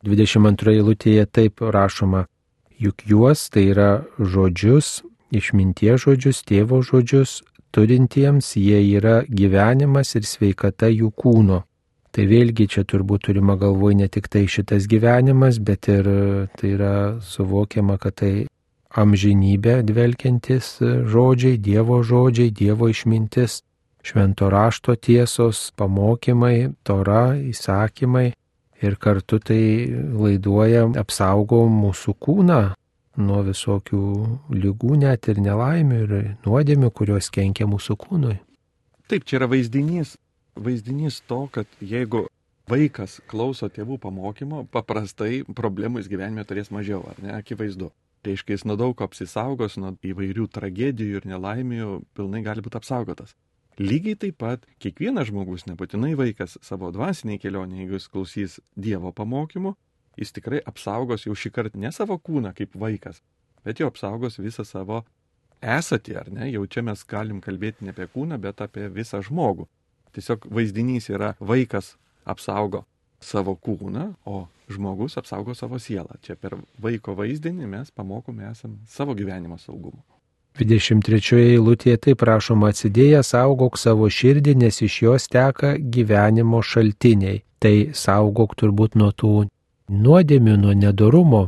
[0.05, 2.25] 22 eilutėje taip rašoma,
[2.77, 3.89] juk juos tai yra
[4.19, 4.99] žodžius,
[5.33, 7.39] išmintie žodžius, tėvo žodžius,
[7.73, 11.63] turintiems jie yra gyvenimas ir sveikata jų kūno.
[12.16, 16.07] Tai vėlgi čia turbūt turima galvoj ne tik tai šitas gyvenimas, bet ir
[16.55, 18.47] tai yra suvokiama, kad tai
[18.95, 20.78] amžinybę dvelkiantis
[21.11, 23.59] žodžiai, Dievo žodžiai, Dievo išmintis,
[23.99, 28.30] švento rašto tiesos, pamokymai, tora, įsakymai
[28.80, 29.61] ir kartu tai
[30.16, 32.61] laiduoja, apsaugo mūsų kūną
[33.28, 34.03] nuo visokių
[34.55, 38.38] lygų, net ir nelaimių ir nuodėmių, kurios kenkia mūsų kūnui.
[39.11, 40.16] Taip, čia yra vaizdinys,
[40.55, 42.25] vaizdinys to, kad jeigu
[42.69, 47.91] vaikas klauso tėvų pamokymo, paprastai problemų jis gyvenime turės mažiau, ar ne, akivaizdu.
[48.25, 53.35] Reiškia, jis nuo daug apsisaugos, nuo įvairių tragedijų ir nelaimių pilnai gali būti apsaugotas.
[53.77, 59.75] Lygiai taip pat kiekvienas žmogus, nebūtinai vaikas, savo dvasiniai kelionė, jeigu jis klausys Dievo pamokymų,
[60.17, 63.19] jis tikrai apsaugos jau šį kartą ne savo kūną kaip vaikas,
[63.67, 65.03] bet jau apsaugos visą savo
[65.61, 66.49] esatį, ar ne?
[66.53, 69.67] Jau čia mes galim kalbėti ne apie kūną, bet apie visą žmogų.
[70.16, 71.95] Tiesiog vaizdinys yra vaikas
[72.26, 72.86] apsaugo
[73.20, 76.18] savo kūną, o žmogus apsaugo savo sielą.
[76.24, 80.03] Čia per vaiko vaizdinį mes pamokome esam savo gyvenimo saugumo.
[80.55, 87.41] 23 eilutėje taip prašoma atsidėjęs saugok savo širdį, nes iš jos teka gyvenimo šaltiniai.
[87.59, 89.34] Tai saugok turbūt nuo tų
[89.91, 91.41] nuodėmių, nuo nedorumo.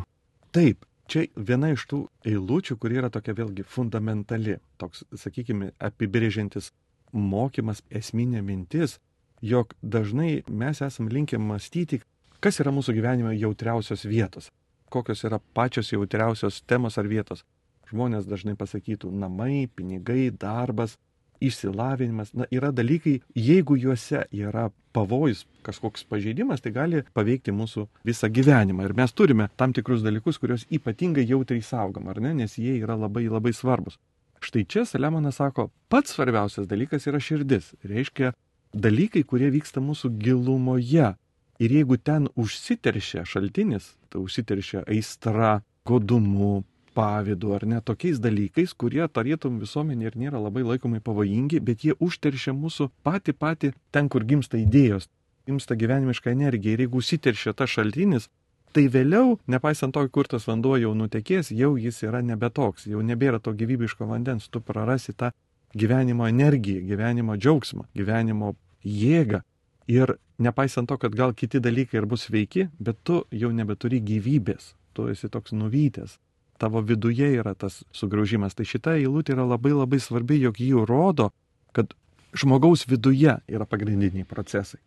[0.52, 6.74] Taip, čia viena iš tų eilučių, kuri yra tokia vėlgi fundamentali, toks, sakykime, apibrėžiantis
[7.12, 8.98] mokymas, esminė mintis,
[9.42, 12.02] jog dažnai mes esam linkę mąstyti,
[12.40, 14.52] kas yra mūsų gyvenime jautriausios vietos,
[14.90, 17.44] kokios yra pačios jautriausios temos ar vietos.
[17.88, 20.98] Žmonės dažnai pasakytų namai, pinigai, darbas,
[21.40, 22.34] išsilavinimas.
[22.34, 28.88] Na, yra dalykai, jeigu juose yra pavojus, kažkoks pažeidimas, tai gali paveikti mūsų visą gyvenimą.
[28.88, 32.98] Ir mes turime tam tikrus dalykus, kuriuos ypatingai jautriai saugom, ar ne, nes jie yra
[32.98, 34.00] labai labai svarbus.
[34.44, 37.74] Štai čia Saliamonas sako, pats svarbiausias dalykas yra širdis.
[37.88, 38.34] Reiškia,
[38.74, 41.14] dalykai, kurie vyksta mūsų gilumoje.
[41.58, 46.62] Ir jeigu ten užsiteršia šaltinis, tai užsiteršia aistra, godumu,
[46.98, 51.96] pavydu ar ne tokiais dalykais, kurie tarytum visuomenė ir nėra labai laikomai pavojingi, bet jie
[52.08, 55.10] užteršia mūsų patį patį ten, kur gimsta idėjos,
[55.50, 56.74] gimsta gyvenimiška energija.
[56.74, 58.30] Ir jeigu užsiteršia tas šaltinis,
[58.78, 63.02] tai vėliau, nepaisant to, kur tas vanduo jau nutekės, jau jis yra nebe toks, jau
[63.02, 65.32] nebėra to gyvybiško vandens, tu prarasi tą
[65.74, 68.54] gyvenimo energiją, gyvenimo džiaugsmą, gyvenimo
[68.86, 69.42] jėgą.
[69.90, 74.76] Ir nepaisant to, kad gal kiti dalykai ir bus sveiki, bet tu jau nebeturi gyvybės,
[74.94, 76.20] tu esi toks nuvytęs.
[76.62, 78.54] Tavo viduje yra tas sugraužimas.
[78.58, 81.32] Tai šita eilutė yra labai labai svarbi, jog jį rodo,
[81.74, 81.94] kad
[82.38, 84.82] žmogaus viduje yra pagrindiniai procesai.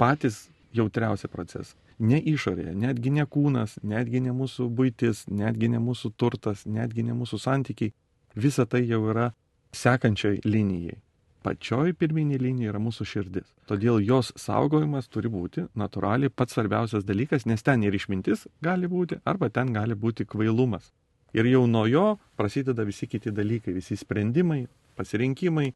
[0.00, 0.46] Patys
[0.76, 1.83] jautriausi procesai.
[1.98, 7.14] Ne išorėje, netgi ne kūnas, netgi ne mūsų būtis, netgi ne mūsų turtas, netgi ne
[7.14, 7.94] mūsų santykiai.
[8.34, 9.30] Visa tai jau yra
[9.74, 10.98] sekančioj linijai
[11.44, 13.46] pačioj pirminė linija yra mūsų širdis.
[13.68, 19.20] Todėl jos saugojimas turi būti natūraliai pats svarbiausias dalykas, nes ten ir išmintis gali būti,
[19.28, 20.90] arba ten gali būti kvailumas.
[21.36, 22.06] Ir jau nuo jo
[22.38, 24.64] prasideda visi kiti dalykai, visi sprendimai,
[24.96, 25.72] pasirinkimai,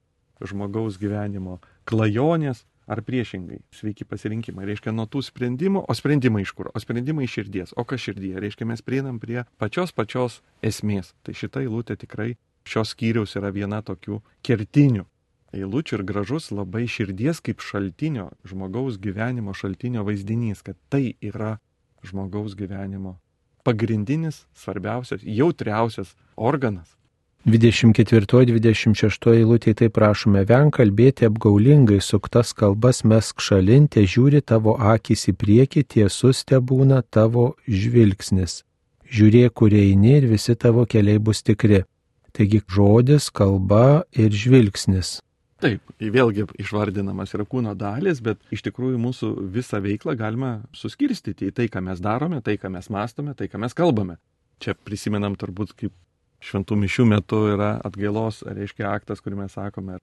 [0.49, 1.59] žmogaus gyvenimo
[1.89, 4.65] klajonės ar priešingai, sveiki pasirinkimai.
[4.69, 6.71] Reiškia, nuo tų sprendimų, o sprendimai iš kur?
[6.73, 7.77] O sprendimai iš širdies.
[7.77, 8.41] O kas širdyje?
[8.43, 11.13] Reiškia, mes prieinam prie pačios pačios esmės.
[11.23, 12.33] Tai šita eilutė tikrai
[12.69, 15.07] šios skyriaus yra viena tokių kertinių
[15.57, 21.57] eilučių ir gražus labai širdies kaip šaltinio, žmogaus gyvenimo šaltinio vaizdinys, kad tai yra
[22.05, 23.17] žmogaus gyvenimo
[23.65, 26.98] pagrindinis, svarbiausias, jautriausias organas.
[27.49, 35.35] 24-26 eilutė tai prašome venk kalbėti apgaulingai, suktas kalbas mesk šalintė, žiūri tavo akis į
[35.41, 38.65] priekį, tiesus te būna tavo žvilgsnis.
[39.09, 41.85] Žiūrėk, kur eini ir visi tavo keliai bus tikri.
[42.37, 45.23] Taigi žodis, kalba ir žvilgsnis.
[45.65, 51.55] Taip, vėlgi išvardinamas yra kūno dalis, bet iš tikrųjų mūsų visą veiklą galima suskirstyti į
[51.57, 54.21] tai, ką mes darome, tai, ką mes mastome, tai, ką mes kalbame.
[54.63, 55.95] Čia prisimenam turbūt, kaip
[56.45, 59.99] šventų mišių metu yra atgailos, reiškia aktas, kurį mes sakome,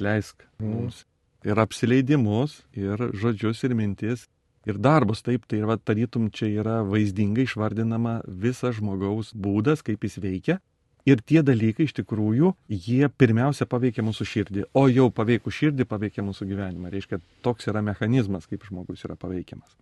[0.00, 1.04] leisk mums.
[1.46, 4.26] Ir apsileidimus, ir žodžius, ir mintis,
[4.68, 5.24] ir darbus.
[5.24, 10.60] Taip, tai yra tarytum čia yra vaizdingai išvardinama visas žmogaus būdas, kaip jis veikia
[11.08, 16.24] Ir tie dalykai iš tikrųjų, jie pirmiausia paveikia mūsų širdį, o jau paveikų širdį paveikia
[16.26, 16.90] mūsų gyvenimą.
[16.92, 19.72] Reiškia, toks yra mechanizmas, kaip žmogus yra paveikiamas.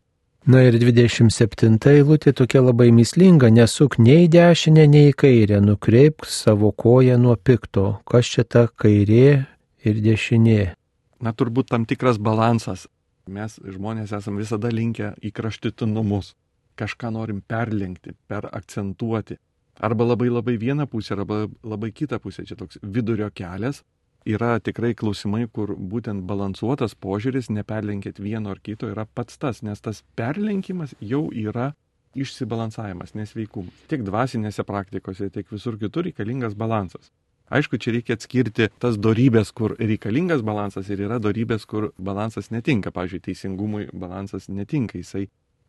[0.46, 7.18] Na ir 27 eilutė tokia labai mislinga, nesuk nei dešinę, nei kairę, nukreipk savo koją
[7.18, 7.98] nuo pikto.
[8.06, 9.48] Kas čia ta kairė
[9.82, 10.74] ir dešinė?
[11.20, 12.86] Na turbūt tam tikras balansas.
[13.26, 16.32] Mes žmonės esame visada linkę į kraštutinumus.
[16.78, 19.40] Kažką norim perlenkti, perakcentuoti
[19.80, 22.46] arba labai labai vieną pusę, arba labai kitą pusę.
[22.46, 23.82] Čia toks vidurio kelias.
[24.26, 29.80] Yra tikrai klausimai, kur būtent balansuotas požiūris, neperlenkit vieno ar kito, yra pats tas, nes
[29.80, 31.72] tas perlenkimas jau yra
[32.18, 33.86] išsibalansavimas, nesveikumas.
[33.88, 37.12] Tiek dvasinėse praktikose, tiek visur kitur reikalingas balansas.
[37.48, 42.92] Aišku, čia reikia atskirti tas darybės, kur reikalingas balansas ir yra darybės, kur balansas netinka.
[42.92, 45.28] Pavyzdžiui, teisingumui balansas netinka, jisai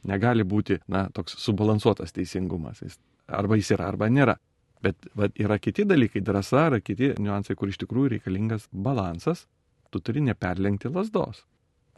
[0.09, 2.83] negali būti, na, toks subalansuotas teisingumas.
[2.83, 2.99] Jis
[3.31, 4.35] arba jis yra, arba nėra.
[4.83, 9.45] Bet va, yra kiti dalykai, drąsa, yra kiti niuansai, kur iš tikrųjų reikalingas balansas,
[9.91, 11.43] tu turi neperlenkti lasdos.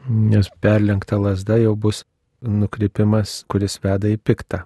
[0.09, 2.01] Nes perlenkta lasda jau bus
[2.41, 4.65] nukrypimas, kuris veda į piktą.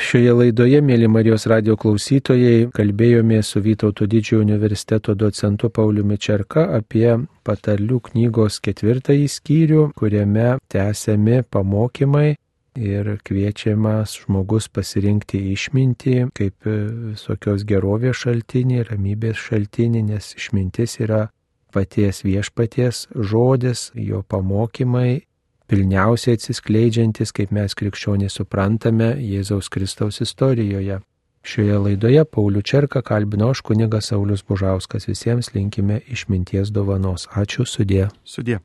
[0.00, 7.18] Šioje laidoje, mėly Marijos radio klausytojai, kalbėjome su Vytauto didžiojo universiteto docentu Pauliumi Čerka apie
[7.44, 12.36] patarlių knygos ketvirtąjį skyrių, kuriame tęsiami pamokymai
[12.80, 21.28] ir kviečiamas žmogus pasirinkti išmintį kaip visokios gerovės šaltinį, ramybės šaltinį, nes išmintis yra
[21.72, 25.22] paties viešpaties žodis, jo pamokymai,
[25.70, 30.98] pilniausiai atsiskleidžiantis, kaip mes krikščionys suprantame, Jėzaus Kristaus istorijoje.
[31.46, 35.08] Šioje laidoje Paulių Čerką kalbino aš kunigas Saulis Bužauskas.
[35.08, 37.30] Visiems linkime išminties dovanos.
[37.32, 38.10] Ačiū sudė.
[38.24, 38.60] Sudė.